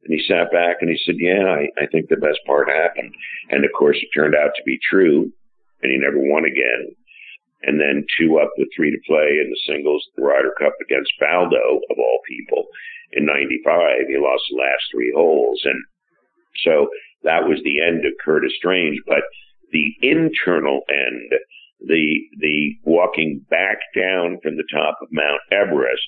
And 0.03 0.13
he 0.13 0.23
sat 0.27 0.51
back 0.51 0.77
and 0.81 0.89
he 0.89 0.97
said, 1.05 1.15
"Yeah, 1.19 1.45
I, 1.45 1.69
I 1.81 1.85
think 1.91 2.09
the 2.09 2.17
best 2.17 2.39
part 2.47 2.69
happened." 2.69 3.13
And 3.49 3.63
of 3.63 3.71
course, 3.77 3.97
it 4.01 4.09
turned 4.17 4.35
out 4.35 4.51
to 4.55 4.63
be 4.65 4.79
true. 4.89 5.31
And 5.83 5.91
he 5.91 5.99
never 5.99 6.17
won 6.17 6.45
again. 6.45 6.95
And 7.67 7.79
then 7.79 8.07
two 8.17 8.39
up 8.39 8.51
with 8.57 8.69
three 8.75 8.91
to 8.91 8.97
play 9.05 9.43
in 9.43 9.51
the 9.51 9.59
singles, 9.67 10.07
the 10.15 10.23
Ryder 10.23 10.55
Cup 10.57 10.73
against 10.81 11.11
Faldo 11.21 11.83
of 11.91 11.97
all 11.99 12.19
people 12.27 12.65
in 13.11 13.25
95. 13.25 14.07
He 14.07 14.17
lost 14.17 14.43
the 14.49 14.57
last 14.57 14.83
three 14.89 15.11
holes. 15.13 15.61
And 15.65 15.83
so 16.63 16.87
that 17.23 17.43
was 17.43 17.59
the 17.63 17.83
end 17.83 18.05
of 18.05 18.13
Curtis 18.23 18.53
Strange. 18.57 18.99
But 19.05 19.27
the 19.71 19.93
internal 20.01 20.81
end, 20.87 21.31
the, 21.85 22.19
the 22.39 22.79
walking 22.83 23.45
back 23.49 23.79
down 23.93 24.39
from 24.41 24.55
the 24.55 24.67
top 24.71 24.97
of 25.01 25.09
Mount 25.11 25.41
Everest 25.51 26.07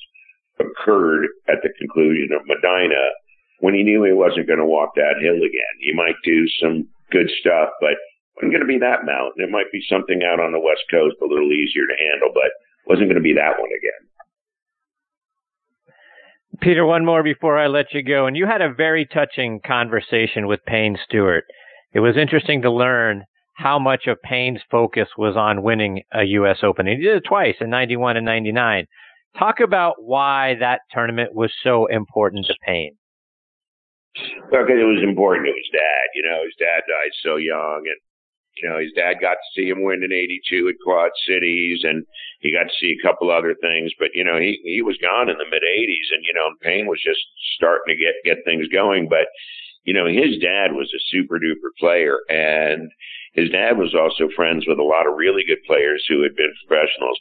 occurred 0.60 1.28
at 1.48 1.60
the 1.62 1.76
conclusion 1.78 2.30
of 2.32 2.48
Medinah 2.48 3.12
when 3.60 3.74
he 3.74 3.84
knew 3.84 4.04
he 4.04 4.14
wasn't 4.14 4.48
going 4.48 4.60
to 4.60 4.66
walk 4.66 4.96
that 4.96 5.20
hill 5.22 5.36
again. 5.36 5.76
He 5.80 5.94
might 5.94 6.16
do 6.24 6.48
some 6.62 6.88
good 7.12 7.30
stuff, 7.40 7.70
but 7.82 8.00
wasn't 8.40 8.54
going 8.54 8.66
to 8.66 8.68
be 8.68 8.80
that 8.80 9.06
mountain. 9.06 9.44
It 9.44 9.52
might 9.52 9.72
be 9.72 9.84
something 9.90 10.22
out 10.24 10.40
on 10.40 10.54
the 10.54 10.60
West 10.60 10.84
Coast 10.90 11.18
a 11.22 11.26
little 11.26 11.52
easier 11.52 11.86
to 11.86 11.96
handle, 12.12 12.32
but 12.34 12.52
wasn't 12.88 13.10
going 13.10 13.20
to 13.20 13.22
be 13.22 13.34
that 13.34 13.60
one 13.60 13.70
again. 13.70 14.08
Peter, 16.62 16.86
one 16.86 17.06
more 17.06 17.24
before 17.24 17.58
I 17.58 17.68
let 17.68 17.94
you 17.94 18.02
go. 18.04 18.26
And 18.26 18.36
you 18.36 18.46
had 18.46 18.62
a 18.62 18.74
very 18.74 19.06
touching 19.06 19.60
conversation 19.66 20.48
with 20.48 20.64
Payne 20.66 20.98
Stewart. 21.06 21.44
It 21.94 22.00
was 22.00 22.18
interesting 22.18 22.62
to 22.62 22.72
learn 22.72 23.24
how 23.56 23.78
much 23.78 24.08
of 24.08 24.22
Payne's 24.22 24.62
focus 24.72 25.10
was 25.18 25.36
on 25.36 25.64
winning 25.64 26.02
a 26.14 26.24
U.S. 26.24 26.60
Open. 26.64 26.88
He 26.88 26.96
did 26.96 27.18
it 27.18 27.24
twice 27.28 27.56
in 27.60 27.70
91 27.70 28.18
and 28.18 28.26
99. 28.26 28.86
Talk 29.38 29.60
about 29.60 29.96
why 30.00 30.56
that 30.60 30.82
tournament 30.92 31.36
was 31.36 31.52
so 31.62 31.86
important 31.88 32.46
to 32.48 32.56
Payne. 32.66 32.96
Well, 34.52 34.64
because 34.64 34.80
it 34.80 34.90
was 34.90 35.04
important 35.04 35.46
to 35.46 35.54
his 35.54 35.70
dad. 35.72 36.06
You 36.16 36.24
know, 36.24 36.40
his 36.44 36.56
dad 36.58 36.82
died 36.88 37.14
so 37.24 37.36
young, 37.36 37.84
and 37.86 38.00
you 38.58 38.70
know, 38.70 38.80
his 38.80 38.92
dad 38.94 39.22
got 39.22 39.38
to 39.40 39.52
see 39.56 39.70
him 39.70 39.84
win 39.84 40.04
in 40.04 40.12
'82 40.12 40.70
at 40.70 40.84
Quad 40.84 41.12
Cities, 41.28 41.82
and 41.84 42.06
he 42.40 42.52
got 42.52 42.64
to 42.64 42.80
see 42.80 42.96
a 42.98 43.06
couple 43.06 43.32
other 43.32 43.56
things. 43.62 43.92
But 43.98 44.10
you 44.14 44.24
know, 44.24 44.38
he 44.38 44.60
he 44.64 44.82
was 44.82 44.98
gone 44.98 45.30
in 45.30 45.38
the 45.38 45.50
mid 45.50 45.64
'80s, 45.64 46.10
and 46.12 46.24
you 46.24 46.34
know, 46.34 46.50
Payne 46.62 46.88
was 46.88 47.02
just 47.04 47.22
starting 47.56 47.96
to 47.96 48.02
get 48.02 48.16
get 48.26 48.44
things 48.46 48.68
going. 48.68 49.08
But 49.08 49.28
you 49.84 49.94
know, 49.94 50.06
his 50.06 50.38
dad 50.42 50.74
was 50.74 50.92
a 50.94 51.08
super 51.10 51.40
duper 51.40 51.72
player, 51.80 52.20
and 52.30 52.92
his 53.34 53.50
dad 53.50 53.78
was 53.78 53.96
also 53.96 54.32
friends 54.36 54.66
with 54.68 54.80
a 54.80 54.84
lot 54.84 55.08
of 55.08 55.18
really 55.18 55.44
good 55.46 55.64
players 55.66 56.06
who 56.08 56.24
had 56.24 56.36
been 56.36 56.54
professionals. 56.68 57.20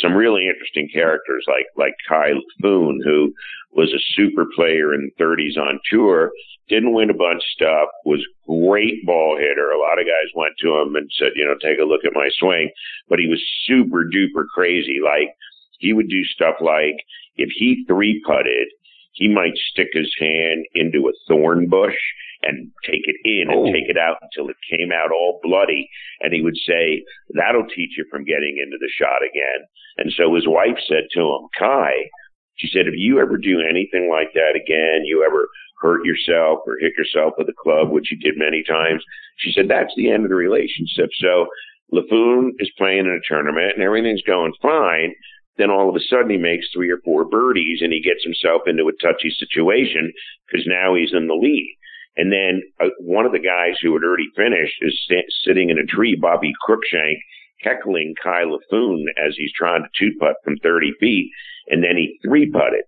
some 0.00 0.14
really 0.14 0.48
interesting 0.48 0.88
characters 0.92 1.44
like 1.48 1.66
like 1.76 1.94
Kai 2.08 2.32
Foon, 2.60 3.00
who 3.04 3.32
was 3.72 3.92
a 3.92 4.06
super 4.16 4.46
player 4.54 4.94
in 4.94 5.10
the 5.18 5.24
30s 5.24 5.60
on 5.60 5.78
tour, 5.90 6.32
didn't 6.68 6.94
win 6.94 7.10
a 7.10 7.14
bunch 7.14 7.42
of 7.44 7.54
stuff, 7.54 7.88
was 8.04 8.24
great 8.46 9.04
ball 9.04 9.36
hitter. 9.38 9.70
A 9.70 9.78
lot 9.78 10.00
of 10.00 10.06
guys 10.06 10.32
went 10.34 10.54
to 10.60 10.80
him 10.80 10.96
and 10.96 11.10
said, 11.18 11.32
you 11.36 11.44
know, 11.44 11.54
take 11.60 11.78
a 11.78 11.84
look 11.84 12.04
at 12.04 12.14
my 12.14 12.28
swing, 12.38 12.70
but 13.08 13.18
he 13.18 13.28
was 13.28 13.42
super 13.66 14.04
duper 14.04 14.46
crazy. 14.52 14.98
Like 15.02 15.34
he 15.78 15.92
would 15.92 16.08
do 16.08 16.24
stuff 16.24 16.56
like 16.60 16.96
if 17.36 17.50
he 17.54 17.84
three 17.86 18.22
putted, 18.26 18.68
he 19.16 19.28
might 19.28 19.56
stick 19.72 19.88
his 19.92 20.12
hand 20.20 20.66
into 20.74 21.08
a 21.08 21.16
thorn 21.26 21.68
bush 21.68 21.96
and 22.42 22.70
take 22.84 23.02
it 23.04 23.16
in 23.24 23.48
and 23.50 23.68
oh. 23.68 23.72
take 23.72 23.88
it 23.88 23.96
out 23.96 24.20
until 24.20 24.48
it 24.48 24.56
came 24.68 24.92
out 24.92 25.10
all 25.10 25.40
bloody. 25.42 25.88
And 26.20 26.32
he 26.32 26.42
would 26.42 26.56
say, 26.56 27.02
that'll 27.32 27.66
teach 27.66 27.96
you 27.96 28.04
from 28.10 28.24
getting 28.24 28.60
into 28.62 28.76
the 28.78 28.92
shot 28.92 29.24
again. 29.24 29.66
And 29.96 30.12
so 30.12 30.34
his 30.34 30.46
wife 30.46 30.76
said 30.86 31.08
to 31.12 31.20
him, 31.20 31.48
Ky, 31.58 32.12
she 32.56 32.68
said, 32.68 32.86
if 32.86 32.94
you 32.96 33.20
ever 33.20 33.36
do 33.36 33.64
anything 33.64 34.08
like 34.12 34.32
that 34.34 34.52
again, 34.52 35.04
you 35.04 35.24
ever 35.24 35.48
hurt 35.80 36.04
yourself 36.04 36.60
or 36.66 36.76
hit 36.78 36.92
yourself 36.96 37.34
with 37.36 37.48
a 37.48 37.56
club, 37.56 37.90
which 37.90 38.12
you 38.12 38.18
did 38.18 38.36
many 38.36 38.62
times, 38.62 39.02
she 39.38 39.52
said, 39.52 39.68
that's 39.68 39.92
the 39.96 40.10
end 40.10 40.24
of 40.24 40.30
the 40.30 40.36
relationship. 40.36 41.08
So 41.16 41.48
Laffoon 41.92 42.52
is 42.58 42.70
playing 42.76 43.08
in 43.08 43.16
a 43.16 43.28
tournament 43.28 43.72
and 43.74 43.82
everything's 43.82 44.22
going 44.22 44.52
fine. 44.60 45.14
Then 45.58 45.70
all 45.70 45.88
of 45.88 45.96
a 45.96 46.00
sudden 46.00 46.30
he 46.30 46.36
makes 46.36 46.68
three 46.72 46.90
or 46.90 46.98
four 47.04 47.24
birdies 47.24 47.80
and 47.80 47.92
he 47.92 48.02
gets 48.02 48.22
himself 48.22 48.62
into 48.66 48.88
a 48.88 48.92
touchy 49.00 49.30
situation 49.30 50.12
because 50.46 50.66
now 50.66 50.94
he's 50.94 51.14
in 51.14 51.26
the 51.26 51.34
lead. 51.34 51.76
And 52.16 52.32
then 52.32 52.62
uh, 52.80 52.88
one 53.00 53.26
of 53.26 53.32
the 53.32 53.38
guys 53.38 53.76
who 53.80 53.92
had 53.92 54.04
already 54.04 54.28
finished 54.34 54.76
is 54.80 54.98
sitting 55.44 55.70
in 55.70 55.78
a 55.78 55.84
tree, 55.84 56.16
Bobby 56.16 56.52
Cruikshank, 56.66 57.16
heckling 57.60 58.14
Ky 58.22 58.44
Laffoon 58.44 59.04
as 59.16 59.34
he's 59.36 59.52
trying 59.52 59.82
to 59.82 59.88
two 59.98 60.16
putt 60.18 60.36
from 60.44 60.56
30 60.62 60.92
feet. 61.00 61.30
And 61.68 61.82
then 61.82 61.96
he 61.96 62.18
three 62.24 62.50
putted. 62.50 62.84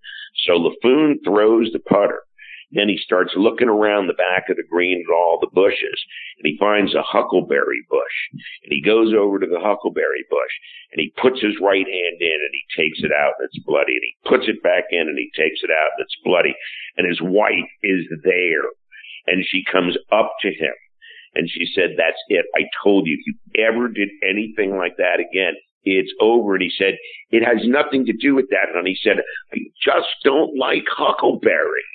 So 0.47 0.53
Laffoon 0.53 1.17
throws 1.25 1.71
the 1.73 1.81
putter. 1.81 2.23
Then 2.71 2.89
he 2.89 2.99
starts 2.99 3.33
looking 3.37 3.69
around 3.69 4.07
the 4.07 4.19
back 4.19 4.49
of 4.49 4.57
the 4.57 4.69
green 4.69 5.03
at 5.05 5.13
all 5.13 5.39
the 5.41 5.53
bushes 5.53 5.99
and 6.39 6.45
he 6.45 6.61
finds 6.61 6.95
a 6.95 7.03
huckleberry 7.03 7.81
bush 7.89 8.17
and 8.65 8.71
he 8.71 8.83
goes 8.83 9.15
over 9.17 9.39
to 9.39 9.47
the 9.47 9.61
huckleberry 9.61 10.25
bush 10.29 10.55
and 10.93 11.01
he 11.01 11.13
puts 11.21 11.41
his 11.41 11.57
right 11.61 11.87
hand 11.87 12.19
in 12.21 12.39
and 12.39 12.53
he 12.53 12.65
takes 12.77 13.01
it 13.01 13.13
out 13.13 13.35
and 13.39 13.49
it's 13.49 13.65
bloody 13.65 13.97
and 13.97 14.05
he 14.05 14.29
puts 14.29 14.49
it 14.49 14.63
back 14.63 14.85
in 14.91 15.09
and 15.09 15.19
he 15.19 15.33
takes 15.33 15.65
it 15.65 15.71
out 15.71 15.97
and 15.97 16.05
it's 16.05 16.25
bloody 16.25 16.55
and 16.97 17.09
his 17.09 17.21
wife 17.23 17.73
is 17.83 18.05
there 18.23 18.69
and 19.27 19.45
she 19.49 19.65
comes 19.65 19.97
up 20.13 20.33
to 20.41 20.49
him 20.49 20.77
and 21.35 21.49
she 21.49 21.67
said, 21.75 21.91
that's 21.97 22.21
it. 22.29 22.47
I 22.57 22.63
told 22.83 23.07
you, 23.07 23.15
if 23.15 23.27
you 23.27 23.65
ever 23.65 23.89
did 23.89 24.09
anything 24.29 24.77
like 24.77 24.97
that 24.97 25.21
again, 25.21 25.55
it's 25.85 26.13
over. 26.21 26.55
And 26.55 26.63
he 26.63 26.73
said, 26.77 26.95
it 27.31 27.45
has 27.45 27.59
nothing 27.65 28.07
to 28.07 28.13
do 28.13 28.35
with 28.35 28.49
that. 28.51 28.75
And 28.75 28.87
he 28.87 28.97
said, 29.03 29.23
I 29.53 29.59
just 29.83 30.09
don't 30.25 30.59
like 30.59 30.85
Huckleberry. 30.89 31.87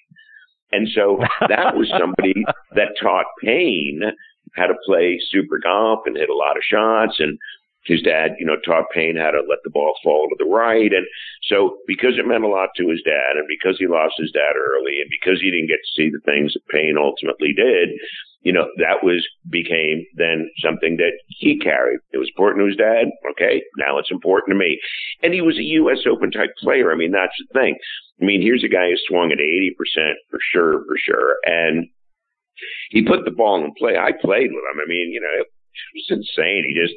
And 0.73 0.89
so 0.93 1.19
that 1.47 1.77
was 1.77 1.91
somebody 1.97 2.43
that 2.75 2.97
taught 3.01 3.25
Payne 3.41 4.01
how 4.55 4.67
to 4.67 4.75
play 4.85 5.19
super 5.29 5.59
golf 5.59 6.01
and 6.05 6.17
hit 6.17 6.29
a 6.29 6.35
lot 6.35 6.57
of 6.57 6.63
shots. 6.63 7.19
And 7.19 7.37
his 7.85 8.01
dad, 8.01 8.35
you 8.39 8.45
know, 8.45 8.55
taught 8.63 8.91
Payne 8.93 9.17
how 9.17 9.31
to 9.31 9.43
let 9.47 9.59
the 9.63 9.69
ball 9.69 9.93
fall 10.03 10.27
to 10.29 10.35
the 10.39 10.49
right. 10.49 10.91
And 10.93 11.05
so 11.43 11.77
because 11.87 12.17
it 12.17 12.27
meant 12.27 12.43
a 12.43 12.47
lot 12.47 12.69
to 12.77 12.89
his 12.89 13.01
dad 13.03 13.35
and 13.35 13.47
because 13.47 13.77
he 13.77 13.87
lost 13.87 14.15
his 14.17 14.31
dad 14.31 14.55
early 14.55 15.01
and 15.01 15.09
because 15.11 15.41
he 15.41 15.51
didn't 15.51 15.69
get 15.69 15.83
to 15.83 15.95
see 15.95 16.09
the 16.09 16.23
things 16.23 16.53
that 16.53 16.67
Payne 16.71 16.95
ultimately 16.97 17.53
did, 17.53 17.89
you 18.43 18.51
know, 18.51 18.67
that 18.77 19.03
was 19.03 19.25
became 19.49 20.05
then 20.15 20.49
something 20.59 20.97
that 20.97 21.13
he 21.27 21.57
carried. 21.57 21.99
It 22.11 22.17
was 22.17 22.27
important 22.27 22.61
to 22.61 22.67
his 22.67 22.77
dad. 22.77 23.07
Okay. 23.31 23.63
Now 23.77 23.97
it's 23.97 24.11
important 24.11 24.53
to 24.53 24.59
me. 24.59 24.79
And 25.23 25.33
he 25.33 25.41
was 25.41 25.57
a 25.57 25.63
U.S. 25.79 25.99
Open 26.05 26.29
type 26.29 26.51
player. 26.59 26.91
I 26.91 26.95
mean, 26.95 27.11
that's 27.11 27.35
the 27.39 27.59
thing. 27.59 27.77
I 28.21 28.25
mean, 28.25 28.41
here's 28.41 28.63
a 28.63 28.67
guy 28.67 28.89
who 28.89 28.97
swung 29.07 29.31
at 29.31 29.39
80% 29.39 30.13
for 30.29 30.39
sure, 30.51 30.83
for 30.85 30.97
sure. 30.97 31.37
And 31.45 31.87
he 32.91 33.03
put 33.03 33.25
the 33.25 33.31
ball 33.31 33.63
in 33.63 33.73
play. 33.77 33.97
I 33.97 34.11
played 34.11 34.51
with 34.51 34.63
him. 34.63 34.79
I 34.83 34.87
mean, 34.87 35.11
you 35.11 35.21
know, 35.21 35.41
it 35.41 35.47
was 35.95 36.19
insane. 36.19 36.65
He 36.67 36.75
just, 36.75 36.93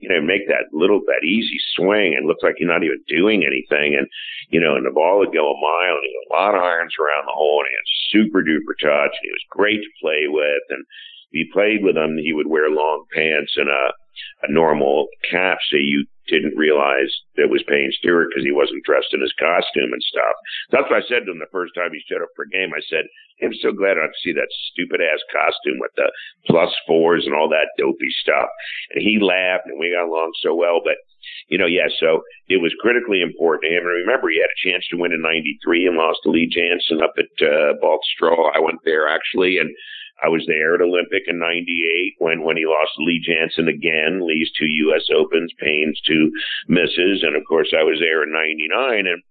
you 0.00 0.08
know, 0.08 0.20
make 0.20 0.48
that 0.48 0.72
little, 0.72 1.00
that 1.06 1.24
easy 1.24 1.60
swing 1.76 2.16
and 2.16 2.26
looks 2.26 2.42
like 2.42 2.56
you're 2.58 2.72
not 2.72 2.82
even 2.82 3.04
doing 3.06 3.44
anything. 3.44 3.94
And, 3.94 4.08
you 4.48 4.58
know, 4.58 4.74
and 4.74 4.84
the 4.84 4.96
ball 4.96 5.20
would 5.20 5.32
go 5.32 5.52
a 5.52 5.60
mile 5.60 6.00
and 6.00 6.04
he 6.08 6.12
had 6.16 6.28
a 6.28 6.36
lot 6.36 6.54
of 6.56 6.64
irons 6.64 6.96
around 6.98 7.28
the 7.28 7.36
hole 7.36 7.60
and 7.60 7.68
he 7.68 7.76
had 7.76 7.96
super 8.08 8.40
duper 8.40 8.74
touch 8.80 9.12
and 9.12 9.26
he 9.28 9.36
was 9.36 9.52
great 9.52 9.84
to 9.84 10.00
play 10.00 10.24
with. 10.26 10.64
And 10.72 10.82
if 11.30 11.32
you 11.36 11.52
played 11.52 11.84
with 11.84 11.96
him, 11.96 12.16
he 12.16 12.32
would 12.32 12.48
wear 12.48 12.72
long 12.72 13.04
pants 13.12 13.52
and 13.56 13.68
a, 13.68 13.92
a 14.42 14.52
normal 14.52 15.08
cap 15.30 15.58
so 15.70 15.76
you 15.76 16.06
didn't 16.30 16.56
realize 16.56 17.10
it 17.34 17.50
was 17.50 17.66
Payne 17.66 17.90
Stewart 17.98 18.30
because 18.30 18.46
he 18.46 18.54
wasn't 18.54 18.86
dressed 18.86 19.10
in 19.12 19.20
his 19.20 19.34
costume 19.34 19.90
and 19.90 20.02
stuff. 20.06 20.36
That's 20.70 20.86
what 20.86 21.02
I 21.02 21.08
said 21.10 21.26
to 21.26 21.34
him 21.34 21.42
the 21.42 21.50
first 21.50 21.74
time 21.74 21.90
he 21.90 22.00
showed 22.06 22.22
up 22.22 22.30
for 22.38 22.46
a 22.46 22.54
game. 22.54 22.70
I 22.70 22.80
said, 22.86 23.10
I'm 23.42 23.56
so 23.58 23.72
glad 23.72 23.98
I 23.98 24.06
don't 24.06 24.22
see 24.22 24.32
that 24.36 24.52
stupid 24.70 25.00
ass 25.00 25.20
costume 25.32 25.80
with 25.80 25.90
the 25.96 26.12
plus 26.46 26.70
fours 26.86 27.26
and 27.26 27.34
all 27.34 27.48
that 27.50 27.74
dopey 27.76 28.12
stuff. 28.22 28.48
And 28.94 29.02
he 29.02 29.18
laughed 29.18 29.66
and 29.66 29.80
we 29.80 29.90
got 29.90 30.06
along 30.06 30.32
so 30.38 30.54
well. 30.54 30.80
But, 30.84 31.00
you 31.48 31.58
know, 31.58 31.66
yeah, 31.66 31.88
so 31.98 32.22
it 32.48 32.60
was 32.60 32.76
critically 32.80 33.20
important 33.24 33.64
to 33.64 33.74
him. 33.74 33.88
And 33.88 34.06
remember, 34.06 34.30
he 34.30 34.38
had 34.38 34.52
a 34.52 34.62
chance 34.62 34.86
to 34.90 35.00
win 35.00 35.12
in 35.12 35.24
93 35.24 35.88
and 35.88 35.96
lost 35.96 36.20
to 36.24 36.30
Lee 36.30 36.52
Janzen 36.52 37.02
up 37.02 37.16
at 37.18 37.32
uh, 37.42 37.80
Baltusrol. 37.80 38.52
I 38.54 38.60
went 38.60 38.80
there 38.84 39.08
actually. 39.08 39.58
And 39.58 39.72
I 40.22 40.28
was 40.28 40.44
there 40.46 40.74
at 40.74 40.82
Olympic 40.82 41.24
in 41.26 41.38
'98 41.38 42.14
when 42.18 42.42
when 42.42 42.56
he 42.56 42.66
lost 42.66 42.92
Lee 42.98 43.24
Janzen 43.24 43.68
again, 43.68 44.26
Lee's 44.26 44.50
two 44.58 44.68
U.S. 44.90 45.08
Opens, 45.14 45.52
Payne's 45.58 46.00
two 46.06 46.30
misses, 46.68 47.22
and 47.22 47.36
of 47.36 47.42
course 47.48 47.72
I 47.72 47.82
was 47.82 47.98
there 48.00 48.22
in 48.22 48.32
'99. 48.32 49.06
And 49.06 49.22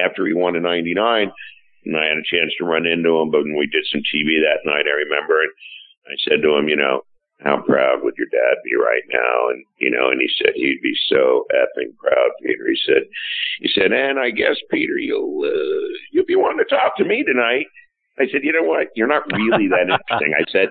after 0.00 0.26
he 0.26 0.32
won 0.32 0.56
in 0.56 0.62
'99, 0.62 1.32
and 1.84 1.96
I 1.96 2.04
had 2.08 2.18
a 2.18 2.30
chance 2.30 2.52
to 2.58 2.64
run 2.64 2.86
into 2.86 3.16
him, 3.16 3.30
but 3.30 3.42
when 3.42 3.56
we 3.56 3.66
did 3.66 3.86
some 3.90 4.02
TV 4.02 4.40
that 4.40 4.64
night, 4.64 4.88
I 4.88 5.08
remember, 5.08 5.40
and 5.40 5.52
I 6.08 6.16
said 6.24 6.42
to 6.42 6.56
him, 6.56 6.68
you 6.68 6.76
know, 6.76 7.02
how 7.40 7.62
proud 7.62 8.02
would 8.02 8.14
your 8.18 8.26
dad 8.32 8.58
be 8.64 8.74
right 8.74 9.06
now? 9.12 9.48
And 9.50 9.64
you 9.78 9.90
know, 9.90 10.10
and 10.10 10.20
he 10.20 10.28
said 10.38 10.52
he'd 10.54 10.82
be 10.82 10.94
so 11.08 11.46
effing 11.54 11.96
proud, 11.96 12.30
Peter. 12.42 12.66
He 12.66 12.78
said, 12.84 13.02
he 13.60 13.68
said, 13.72 13.92
and 13.92 14.18
I 14.18 14.30
guess 14.30 14.56
Peter, 14.70 14.98
you'll 14.98 15.44
uh, 15.44 15.88
you'll 16.12 16.26
be 16.26 16.36
wanting 16.36 16.64
to 16.66 16.74
talk 16.74 16.96
to 16.96 17.04
me 17.04 17.22
tonight. 17.22 17.66
I 18.20 18.26
said, 18.30 18.42
you 18.42 18.52
know 18.52 18.66
what? 18.66 18.88
You're 18.94 19.08
not 19.08 19.30
really 19.32 19.68
that 19.68 19.88
interesting. 19.90 20.34
I 20.34 20.44
said, 20.50 20.68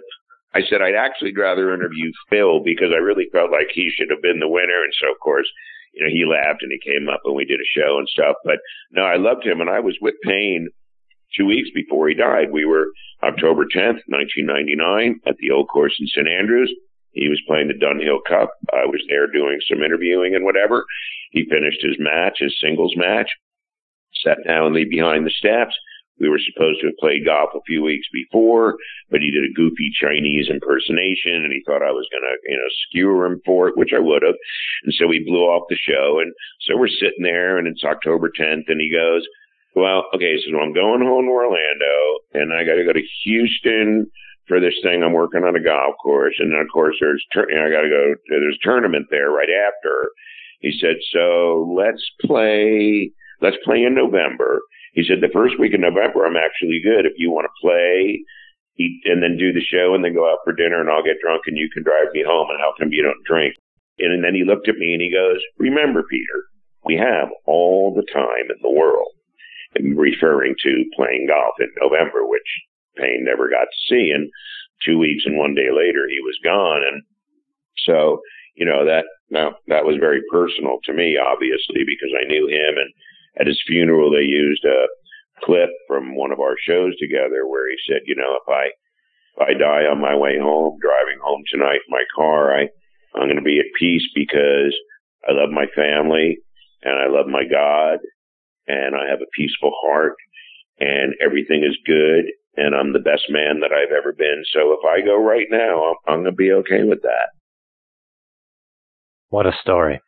I 0.54 0.62
said, 0.70 0.82
I'd 0.82 0.96
actually 0.96 1.36
rather 1.36 1.74
interview 1.74 2.12
Phil 2.30 2.64
because 2.64 2.90
I 2.94 3.00
really 3.00 3.28
felt 3.32 3.52
like 3.52 3.68
he 3.74 3.92
should 3.94 4.10
have 4.10 4.22
been 4.22 4.40
the 4.40 4.48
winner. 4.48 4.84
And 4.84 4.94
so, 5.00 5.12
of 5.12 5.20
course, 5.20 5.48
you 5.94 6.04
know, 6.04 6.12
he 6.12 6.26
laughed 6.26 6.62
and 6.62 6.72
he 6.72 6.80
came 6.80 7.10
up 7.10 7.22
and 7.26 7.36
we 7.36 7.46
did 7.46 7.60
a 7.60 7.74
show 7.78 7.98
and 7.98 8.08
stuff. 8.08 8.36
But 8.44 8.60
no, 8.92 9.04
I 9.04 9.18
loved 9.18 9.46
him. 9.46 9.62
And 9.62 9.70
I 9.70 9.80
was 9.80 9.98
with 10.02 10.16
Payne 10.24 10.70
two 11.36 11.46
weeks 11.46 11.70
before 11.74 12.08
he 12.08 12.16
died. 12.16 12.52
We 12.52 12.66
were 12.66 12.88
October 13.24 13.66
10th, 13.66 14.08
1999 14.08 15.22
at 15.28 15.38
the 15.38 15.52
old 15.52 15.68
course 15.70 15.96
in 16.00 16.08
St. 16.08 16.28
Andrews. 16.28 16.74
He 17.12 17.30
was 17.30 17.42
playing 17.48 17.68
the 17.68 17.74
Dunhill 17.74 18.24
Cup. 18.28 18.52
I 18.72 18.86
was 18.86 19.02
there 19.10 19.28
doing 19.28 19.60
some 19.68 19.84
interviewing 19.84 20.36
and 20.36 20.46
whatever. 20.46 20.86
He 21.32 21.50
finished 21.50 21.82
his 21.82 21.98
match, 22.00 22.38
his 22.40 22.56
singles 22.62 22.94
match, 22.96 23.30
sat 24.24 24.38
down 24.46 24.76
and 24.76 24.90
behind 24.90 25.26
the 25.26 25.32
steps 25.32 25.76
we 26.20 26.30
were 26.30 26.42
supposed 26.42 26.82
to 26.82 26.88
have 26.88 26.98
played 26.98 27.26
golf 27.26 27.50
a 27.54 27.62
few 27.66 27.84
weeks 27.84 28.08
before, 28.12 28.78
but 29.10 29.22
he 29.22 29.32
did 29.32 29.46
a 29.46 29.54
goofy 29.54 29.90
Chinese 29.94 30.50
impersonation 30.50 31.46
and 31.46 31.54
he 31.54 31.62
thought 31.66 31.86
I 31.86 31.94
was 31.94 32.10
going 32.12 32.26
to, 32.26 32.36
you 32.50 32.58
know, 32.58 32.72
skewer 32.88 33.26
him 33.26 33.42
for 33.46 33.70
it, 33.70 33.78
which 33.78 33.94
I 33.94 34.00
would 34.00 34.24
have. 34.24 34.36
And 34.84 34.94
so 34.98 35.08
we 35.08 35.24
blew 35.24 35.46
off 35.46 35.70
the 35.70 35.78
show. 35.78 36.20
And 36.20 36.34
so 36.62 36.78
we're 36.78 36.88
sitting 36.88 37.22
there 37.24 37.58
and 37.58 37.68
it's 37.68 37.84
October 37.84 38.30
10th 38.30 38.66
and 38.68 38.82
he 38.82 38.92
goes, 38.92 39.26
well, 39.76 40.06
okay, 40.16 40.36
so 40.42 40.58
I'm 40.58 40.74
going 40.74 41.06
home 41.06 41.26
to 41.26 41.32
Orlando 41.32 41.96
and 42.34 42.54
I 42.54 42.66
got 42.66 42.82
to 42.82 42.86
go 42.86 42.94
to 42.94 43.12
Houston 43.24 44.10
for 44.48 44.60
this 44.60 44.76
thing. 44.82 45.04
I'm 45.04 45.14
working 45.14 45.44
on 45.44 45.56
a 45.56 45.64
golf 45.64 45.96
course. 46.02 46.36
And 46.40 46.52
then 46.52 46.60
of 46.60 46.68
course 46.74 46.96
there's, 47.00 47.24
know, 47.36 47.46
I 47.46 47.70
got 47.70 47.86
to 47.86 47.94
go, 47.94 48.16
there's 48.30 48.58
a 48.58 48.66
tournament 48.66 49.08
there 49.12 49.30
right 49.30 49.54
after. 49.54 50.10
He 50.62 50.74
said, 50.82 50.98
so 51.14 51.72
let's 51.78 52.02
play, 52.26 53.12
let's 53.40 53.58
play 53.64 53.84
in 53.84 53.94
November 53.94 54.62
he 54.98 55.06
said, 55.06 55.22
the 55.22 55.30
first 55.30 55.62
week 55.62 55.78
of 55.78 55.86
November, 55.86 56.26
I'm 56.26 56.42
actually 56.42 56.82
good. 56.82 57.06
If 57.06 57.22
you 57.22 57.30
want 57.30 57.46
to 57.46 57.62
play, 57.62 58.18
eat, 58.82 59.06
and 59.06 59.22
then 59.22 59.38
do 59.38 59.54
the 59.54 59.62
show 59.62 59.94
and 59.94 60.02
then 60.02 60.18
go 60.18 60.26
out 60.26 60.42
for 60.42 60.58
dinner 60.58 60.82
and 60.82 60.90
I'll 60.90 61.06
get 61.06 61.22
drunk 61.22 61.46
and 61.46 61.54
you 61.54 61.70
can 61.70 61.86
drive 61.86 62.10
me 62.18 62.26
home. 62.26 62.50
And 62.50 62.58
how 62.58 62.74
come 62.74 62.90
you 62.90 63.06
don't 63.06 63.22
drink? 63.22 63.54
And 64.02 64.26
then 64.26 64.34
he 64.34 64.42
looked 64.42 64.66
at 64.66 64.82
me 64.82 64.98
and 64.98 65.02
he 65.06 65.14
goes, 65.14 65.38
remember, 65.62 66.02
Peter, 66.10 66.50
we 66.82 66.98
have 66.98 67.30
all 67.46 67.94
the 67.94 68.10
time 68.10 68.50
in 68.50 68.58
the 68.66 68.74
world. 68.74 69.14
And 69.78 69.94
referring 69.94 70.56
to 70.66 70.90
playing 70.98 71.30
golf 71.30 71.62
in 71.62 71.70
November, 71.78 72.26
which 72.26 72.50
Payne 72.98 73.22
never 73.22 73.54
got 73.54 73.70
to 73.70 73.86
see. 73.86 74.10
And 74.10 74.34
two 74.82 74.98
weeks 74.98 75.30
and 75.30 75.38
one 75.38 75.54
day 75.54 75.70
later, 75.70 76.10
he 76.10 76.26
was 76.26 76.42
gone. 76.42 76.82
And 76.82 77.06
so, 77.86 78.26
you 78.56 78.66
know, 78.66 78.82
that, 78.86 79.06
now 79.30 79.62
that 79.68 79.86
was 79.86 80.02
very 80.02 80.26
personal 80.32 80.82
to 80.86 80.94
me, 80.94 81.22
obviously, 81.22 81.86
because 81.86 82.10
I 82.18 82.26
knew 82.26 82.50
him 82.50 82.82
and 82.82 82.90
at 83.40 83.48
his 83.48 83.62
funeral, 83.68 84.12
they 84.12 84.26
used 84.26 84.66
a 84.66 84.88
clip 85.44 85.70
from 85.88 86.16
one 86.16 86.32
of 86.32 86.40
our 86.40 86.56
shows 86.60 86.98
together 86.98 87.48
where 87.48 87.70
he 87.70 87.78
said, 87.88 88.02
you 88.06 88.16
know, 88.16 88.38
if 88.42 88.48
I, 88.50 88.66
if 89.36 89.42
I 89.50 89.60
die 89.60 89.86
on 89.90 90.02
my 90.02 90.16
way 90.16 90.40
home, 90.40 90.78
driving 90.82 91.20
home 91.24 91.44
tonight 91.52 91.82
in 91.88 91.92
my 91.92 92.04
car, 92.16 92.56
I, 92.56 92.70
I'm 93.16 93.28
going 93.28 93.36
to 93.38 93.42
be 93.42 93.60
at 93.60 93.80
peace 93.80 94.08
because 94.16 94.76
I 95.28 95.34
love 95.34 95.50
my 95.50 95.66
family 95.76 96.40
and 96.84 96.94
I 96.94 97.08
love 97.08 97.28
my 97.28 97.44
God 97.44 98.00
and 98.68 98.96
I 98.96 99.10
have 99.10 99.22
a 99.22 99.32
peaceful 99.36 99.72
heart 99.84 100.16
and 100.80 101.14
everything 101.24 101.64
is 101.64 101.78
good 101.86 102.26
and 102.56 102.76
I'm 102.76 102.94
the 102.94 103.00
best 103.00 103.26
man 103.30 103.60
that 103.62 103.72
I've 103.72 103.94
ever 103.96 104.14
been. 104.14 104.44
So 104.52 104.74
if 104.74 104.80
I 104.86 105.06
go 105.06 105.22
right 105.22 105.48
now, 105.50 105.84
I'm, 105.84 105.96
I'm 106.08 106.24
going 106.24 106.32
to 106.32 106.36
be 106.36 106.52
okay 106.52 106.84
with 106.84 107.04
that. 107.04 107.30
What 109.30 109.46
a 109.46 109.52
story. 109.62 110.02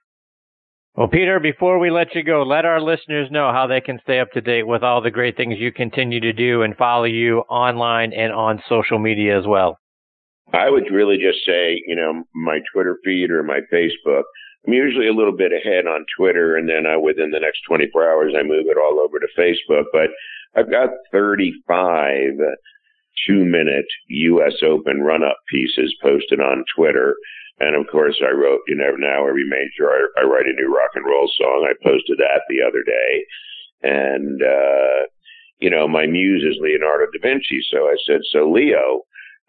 Well, 1.00 1.08
Peter, 1.08 1.40
before 1.40 1.80
we 1.80 1.92
let 1.92 2.14
you 2.14 2.24
go, 2.24 2.44
let 2.44 2.66
our 2.66 2.82
listeners 2.82 3.32
know 3.32 3.54
how 3.54 3.68
they 3.68 3.80
can 3.80 4.02
stay 4.04 4.20
up 4.20 4.34
to 4.34 4.42
date 4.42 4.68
with 4.68 4.84
all 4.84 5.02
the 5.02 5.10
great 5.10 5.38
things 5.38 5.56
you 5.58 5.72
continue 5.72 6.20
to 6.20 6.34
do 6.34 6.62
and 6.62 6.76
follow 6.76 7.06
you 7.06 7.40
online 7.50 8.12
and 8.12 8.34
on 8.34 8.62
social 8.68 9.00
media 9.00 9.40
as 9.40 9.48
well. 9.48 9.80
I 10.52 10.70
would 10.70 10.92
really 10.92 11.16
just 11.16 11.46
say, 11.46 11.82
you 11.88 11.96
know, 11.96 12.26
my 12.36 12.60
Twitter 12.74 12.98
feed 13.06 13.32
or 13.32 13.44
my 13.44 13.62
Facebook. 13.72 14.24
I'm 14.68 14.74
usually 14.74 15.08
a 15.08 15.14
little 15.14 15.32
bit 15.32 15.54
ahead 15.54 15.88
on 15.88 16.06
Twitter, 16.18 16.58
and 16.58 16.68
then 16.68 16.86
I, 16.86 16.98
within 16.98 17.32
the 17.32 17.40
next 17.40 17.62
24 17.66 18.12
hours, 18.12 18.34
I 18.38 18.44
move 18.44 18.66
it 18.68 18.78
all 18.78 19.00
over 19.00 19.20
to 19.20 19.28
Facebook. 19.40 19.86
But 19.94 20.10
I've 20.54 20.70
got 20.70 20.90
35 21.14 22.34
two 23.28 23.46
minute 23.46 23.88
U.S. 24.08 24.56
Open 24.64 25.02
run 25.02 25.24
up 25.24 25.38
pieces 25.50 25.96
posted 26.02 26.40
on 26.40 26.64
Twitter. 26.76 27.16
And 27.60 27.76
of 27.76 27.92
course, 27.92 28.22
I 28.22 28.32
wrote, 28.32 28.62
you 28.68 28.76
know, 28.76 28.96
now 28.98 29.28
every 29.28 29.44
major, 29.44 29.92
I, 29.92 30.22
I 30.22 30.24
write 30.24 30.48
a 30.48 30.54
new 30.54 30.74
rock 30.74 30.92
and 30.96 31.06
roll 31.06 31.30
song. 31.38 31.68
I 31.70 31.74
posted 31.84 32.18
that 32.18 32.42
the 32.48 32.62
other 32.62 32.84
day. 32.84 33.26
And, 33.84 34.42
uh, 34.42 35.08
you 35.60 35.70
know, 35.70 35.88
my 35.88 36.08
muse 36.08 36.44
is 36.44 36.62
Leonardo 36.62 37.06
da 37.12 37.20
Vinci. 37.22 37.60
So 37.70 37.88
I 37.88 37.96
said, 38.08 38.22
so 38.32 38.50
Leo, 38.50 39.02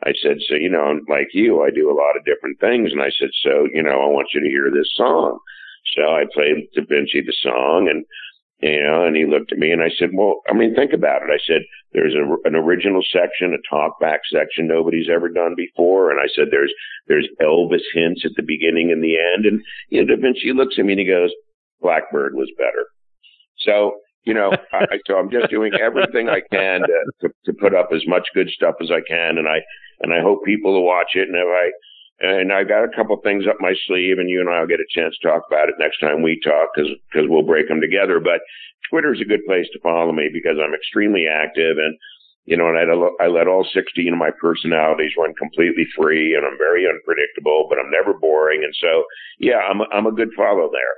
I 0.04 0.12
said, 0.22 0.38
so, 0.48 0.54
you 0.54 0.70
know, 0.70 1.00
like 1.08 1.28
you, 1.32 1.62
I 1.62 1.70
do 1.70 1.90
a 1.90 1.94
lot 1.94 2.16
of 2.16 2.24
different 2.24 2.58
things. 2.58 2.90
And 2.90 3.02
I 3.02 3.10
said, 3.18 3.30
so, 3.42 3.68
you 3.72 3.82
know, 3.82 4.02
I 4.02 4.06
want 4.06 4.28
you 4.34 4.40
to 4.40 4.48
hear 4.48 4.70
this 4.72 4.90
song. 4.96 5.38
So 5.94 6.02
I 6.02 6.24
played 6.32 6.68
Da 6.74 6.82
Vinci 6.88 7.20
the 7.20 7.34
song 7.42 7.88
and 7.88 8.04
you 8.62 8.82
know, 8.82 9.06
and 9.06 9.16
he 9.16 9.24
looked 9.24 9.52
at 9.52 9.58
me 9.58 9.70
and 9.70 9.82
I 9.82 9.88
said, 9.98 10.10
well, 10.12 10.42
I 10.48 10.52
mean, 10.52 10.74
think 10.74 10.92
about 10.92 11.22
it. 11.22 11.30
I 11.32 11.40
said, 11.46 11.62
there's 11.92 12.14
a, 12.14 12.48
an 12.48 12.54
original 12.54 13.02
section, 13.10 13.56
a 13.56 13.74
talkback 13.74 14.18
section 14.30 14.68
nobody's 14.68 15.08
ever 15.12 15.28
done 15.28 15.54
before. 15.56 16.10
And 16.10 16.20
I 16.20 16.28
said, 16.34 16.48
there's, 16.50 16.72
there's 17.08 17.28
Elvis 17.40 17.84
hints 17.94 18.22
at 18.24 18.32
the 18.36 18.42
beginning 18.42 18.92
and 18.92 19.02
the 19.02 19.16
end. 19.16 19.46
And, 19.46 19.62
you 19.88 20.04
know, 20.04 20.14
Da 20.14 20.20
Vinci 20.20 20.52
looks 20.52 20.76
at 20.78 20.84
me 20.84 20.92
and 20.92 21.00
he 21.00 21.06
goes, 21.06 21.30
Blackbird 21.80 22.34
was 22.34 22.50
better. 22.58 22.84
So, 23.60 23.96
you 24.24 24.34
know, 24.34 24.52
I, 24.72 24.84
so 25.06 25.16
I'm 25.16 25.30
just 25.30 25.50
doing 25.50 25.72
everything 25.80 26.28
I 26.28 26.42
can 26.52 26.82
to, 26.82 27.04
to, 27.22 27.28
to 27.46 27.52
put 27.54 27.74
up 27.74 27.88
as 27.94 28.02
much 28.06 28.28
good 28.34 28.50
stuff 28.50 28.74
as 28.82 28.90
I 28.90 29.00
can. 29.08 29.38
And 29.38 29.48
I, 29.48 29.60
and 30.00 30.12
I 30.12 30.20
hope 30.20 30.44
people 30.44 30.72
will 30.72 30.86
watch 30.86 31.12
it. 31.14 31.28
And 31.28 31.36
if 31.36 31.46
I, 31.48 31.70
and 32.20 32.52
I 32.52 32.64
got 32.64 32.84
a 32.84 32.94
couple 32.94 33.16
things 33.18 33.44
up 33.48 33.56
my 33.60 33.74
sleeve, 33.86 34.18
and 34.18 34.28
you 34.28 34.40
and 34.40 34.48
I 34.48 34.60
will 34.60 34.68
get 34.68 34.80
a 34.80 34.94
chance 34.94 35.16
to 35.18 35.28
talk 35.28 35.44
about 35.48 35.68
it 35.68 35.76
next 35.78 36.00
time 36.00 36.22
we 36.22 36.40
talk 36.44 36.70
because 36.74 36.90
because 37.10 37.28
we'll 37.28 37.42
break 37.42 37.68
them 37.68 37.80
together. 37.80 38.20
But 38.20 38.40
Twitter 38.88 39.14
is 39.14 39.20
a 39.20 39.28
good 39.28 39.44
place 39.46 39.66
to 39.72 39.80
follow 39.80 40.12
me 40.12 40.28
because 40.32 40.56
I'm 40.60 40.74
extremely 40.74 41.24
active, 41.26 41.78
and 41.78 41.96
you 42.44 42.56
know, 42.56 42.68
and 42.68 42.76
I, 42.76 43.24
I 43.24 43.28
let 43.28 43.48
all 43.48 43.64
16 43.64 44.12
of 44.12 44.18
my 44.18 44.30
personalities 44.40 45.12
run 45.16 45.34
completely 45.34 45.86
free, 45.96 46.34
and 46.34 46.44
I'm 46.44 46.58
very 46.58 46.86
unpredictable, 46.86 47.66
but 47.68 47.78
I'm 47.78 47.90
never 47.90 48.12
boring, 48.18 48.64
and 48.64 48.74
so 48.80 49.04
yeah, 49.38 49.64
I'm 49.64 49.80
I'm 49.92 50.06
a 50.06 50.12
good 50.12 50.30
follow 50.36 50.70
there. 50.70 50.96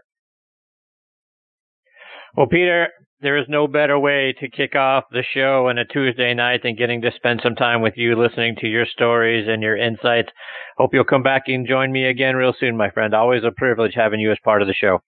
Well, 2.37 2.47
Peter, 2.47 2.89
there 3.23 3.39
is 3.39 3.47
no 3.49 3.69
better 3.69 3.99
way 3.99 4.35
to 4.41 4.51
kick 4.51 4.75
off 4.75 5.05
the 5.13 5.23
show 5.33 5.69
on 5.69 5.79
a 5.79 5.85
Tuesday 5.85 6.35
night 6.35 6.61
than 6.65 6.75
getting 6.75 7.01
to 7.03 7.13
spend 7.15 7.41
some 7.43 7.55
time 7.55 7.81
with 7.81 7.95
you, 7.97 8.17
listening 8.17 8.57
to 8.57 8.67
your 8.67 8.85
stories 8.85 9.47
and 9.49 9.63
your 9.63 9.77
insights. 9.77 10.29
Hope 10.77 10.93
you'll 10.93 11.05
come 11.05 11.23
back 11.23 11.45
and 11.47 11.67
join 11.67 11.93
me 11.93 12.05
again 12.07 12.35
real 12.35 12.53
soon, 12.59 12.77
my 12.77 12.91
friend. 12.91 13.15
Always 13.15 13.45
a 13.45 13.53
privilege 13.53 13.93
having 13.95 14.19
you 14.19 14.33
as 14.33 14.39
part 14.43 14.61
of 14.61 14.67
the 14.67 14.75
show. 14.75 14.99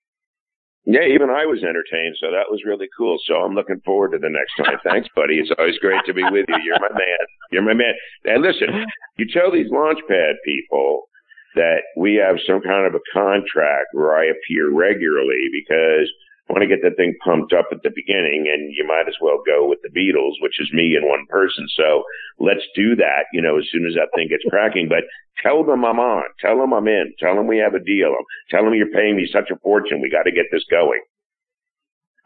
Yeah, 0.87 1.03
even 1.03 1.29
I 1.29 1.47
was 1.47 1.65
entertained, 1.65 2.15
so 2.21 2.31
that 2.31 2.51
was 2.51 2.63
really 2.65 2.87
cool. 2.97 3.19
So 3.27 3.35
I'm 3.35 3.55
looking 3.55 3.81
forward 3.85 4.13
to 4.13 4.19
the 4.19 4.31
next 4.31 4.55
time. 4.63 4.79
Thanks, 4.85 5.09
buddy. 5.17 5.39
It's 5.39 5.51
always 5.59 5.79
great 5.79 6.05
to 6.07 6.15
be 6.15 6.23
with 6.23 6.47
you. 6.49 6.57
You're 6.63 6.79
my 6.79 6.95
man. 6.95 7.25
You're 7.51 7.63
my 7.63 7.75
man. 7.75 7.95
And 8.25 8.43
listen, 8.43 8.69
you 9.17 9.27
tell 9.33 9.51
these 9.51 9.73
launchpad 9.73 10.35
people 10.45 11.09
that 11.57 11.83
we 11.97 12.15
have 12.17 12.37
some 12.47 12.61
kind 12.61 12.87
of 12.87 12.95
a 12.95 13.03
contract 13.13 13.89
where 13.93 14.15
I 14.15 14.27
appear 14.27 14.71
regularly 14.73 15.51
because– 15.51 16.09
want 16.49 16.61
to 16.61 16.69
get 16.69 16.85
that 16.85 16.97
thing 16.97 17.17
pumped 17.25 17.53
up 17.53 17.73
at 17.73 17.83
the 17.83 17.91
beginning 17.95 18.45
and 18.53 18.69
you 18.77 18.85
might 18.87 19.09
as 19.09 19.17
well 19.21 19.41
go 19.47 19.67
with 19.67 19.81
the 19.83 19.89
Beatles, 19.89 20.37
which 20.41 20.61
is 20.61 20.69
me 20.73 20.95
and 20.95 21.09
one 21.09 21.25
person. 21.29 21.67
So 21.75 22.05
let's 22.39 22.65
do 22.77 22.97
that, 22.97 23.33
you 23.33 23.41
know, 23.41 23.59
as 23.59 23.65
soon 23.73 23.87
as 23.87 23.95
that 23.95 24.13
thing 24.15 24.29
gets 24.29 24.45
cracking. 24.51 24.89
But 24.89 25.09
tell 25.43 25.65
them 25.65 25.85
I'm 25.85 25.99
on. 25.99 26.25
Tell 26.41 26.59
them 26.59 26.73
I'm 26.73 26.89
in. 26.89 27.15
Tell 27.19 27.35
them 27.35 27.47
we 27.47 27.59
have 27.59 27.75
a 27.75 27.83
deal. 27.83 28.13
Tell 28.51 28.65
them 28.65 28.75
you're 28.75 28.93
paying 28.93 29.17
me 29.17 29.29
such 29.31 29.51
a 29.51 29.59
fortune. 29.61 30.03
We 30.03 30.11
got 30.11 30.25
to 30.25 30.33
get 30.33 30.47
this 30.53 30.65
going. 30.71 31.01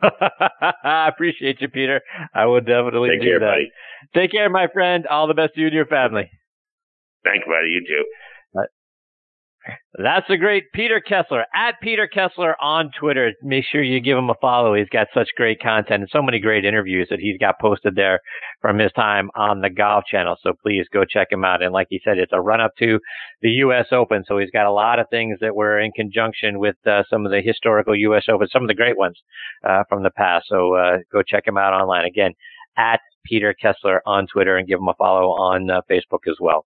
I 0.02 1.08
appreciate 1.08 1.60
you, 1.60 1.68
Peter. 1.68 2.02
I 2.34 2.46
will 2.46 2.60
definitely 2.60 3.10
Take 3.10 3.20
do 3.20 3.26
care, 3.26 3.40
that. 3.40 3.50
Buddy. 3.54 3.70
Take 4.14 4.32
care, 4.32 4.50
my 4.50 4.66
friend. 4.72 5.06
All 5.06 5.26
the 5.26 5.34
best 5.34 5.54
to 5.54 5.60
you 5.60 5.66
and 5.66 5.74
your 5.74 5.86
family. 5.86 6.30
Thanks, 7.24 7.46
buddy. 7.46 7.70
You 7.70 7.82
too. 7.86 8.04
That's 9.94 10.28
a 10.30 10.36
great 10.36 10.64
Peter 10.72 11.00
Kessler 11.00 11.44
at 11.54 11.80
Peter 11.82 12.06
Kessler 12.06 12.54
on 12.62 12.90
Twitter. 12.98 13.32
Make 13.42 13.64
sure 13.64 13.82
you 13.82 14.00
give 14.00 14.16
him 14.16 14.30
a 14.30 14.34
follow. 14.40 14.74
He's 14.74 14.88
got 14.90 15.08
such 15.12 15.28
great 15.36 15.60
content 15.60 16.02
and 16.02 16.08
so 16.12 16.22
many 16.22 16.38
great 16.38 16.64
interviews 16.64 17.08
that 17.10 17.18
he's 17.18 17.38
got 17.38 17.58
posted 17.60 17.96
there 17.96 18.20
from 18.60 18.78
his 18.78 18.92
time 18.92 19.30
on 19.34 19.60
the 19.60 19.70
Golf 19.70 20.04
Channel. 20.10 20.36
So 20.42 20.52
please 20.62 20.86
go 20.92 21.04
check 21.04 21.28
him 21.30 21.44
out. 21.44 21.62
And 21.62 21.72
like 21.72 21.88
he 21.90 22.00
said, 22.04 22.18
it's 22.18 22.32
a 22.32 22.40
run 22.40 22.60
up 22.60 22.72
to 22.78 23.00
the 23.42 23.50
U.S. 23.50 23.86
Open. 23.90 24.24
So 24.26 24.38
he's 24.38 24.50
got 24.50 24.66
a 24.66 24.72
lot 24.72 24.98
of 24.98 25.06
things 25.10 25.38
that 25.40 25.56
were 25.56 25.80
in 25.80 25.90
conjunction 25.92 26.58
with 26.58 26.76
uh, 26.86 27.02
some 27.10 27.26
of 27.26 27.32
the 27.32 27.40
historical 27.40 27.96
U.S. 27.96 28.24
Open, 28.28 28.46
some 28.52 28.62
of 28.62 28.68
the 28.68 28.74
great 28.74 28.96
ones 28.96 29.18
uh, 29.68 29.82
from 29.88 30.02
the 30.02 30.10
past. 30.10 30.46
So 30.48 30.74
uh, 30.74 30.98
go 31.12 31.22
check 31.22 31.46
him 31.46 31.58
out 31.58 31.72
online 31.72 32.04
again 32.04 32.32
at 32.76 33.00
Peter 33.24 33.54
Kessler 33.60 34.00
on 34.06 34.26
Twitter 34.32 34.56
and 34.56 34.66
give 34.66 34.78
him 34.78 34.88
a 34.88 34.94
follow 34.94 35.30
on 35.30 35.70
uh, 35.70 35.80
Facebook 35.90 36.28
as 36.28 36.36
well. 36.40 36.64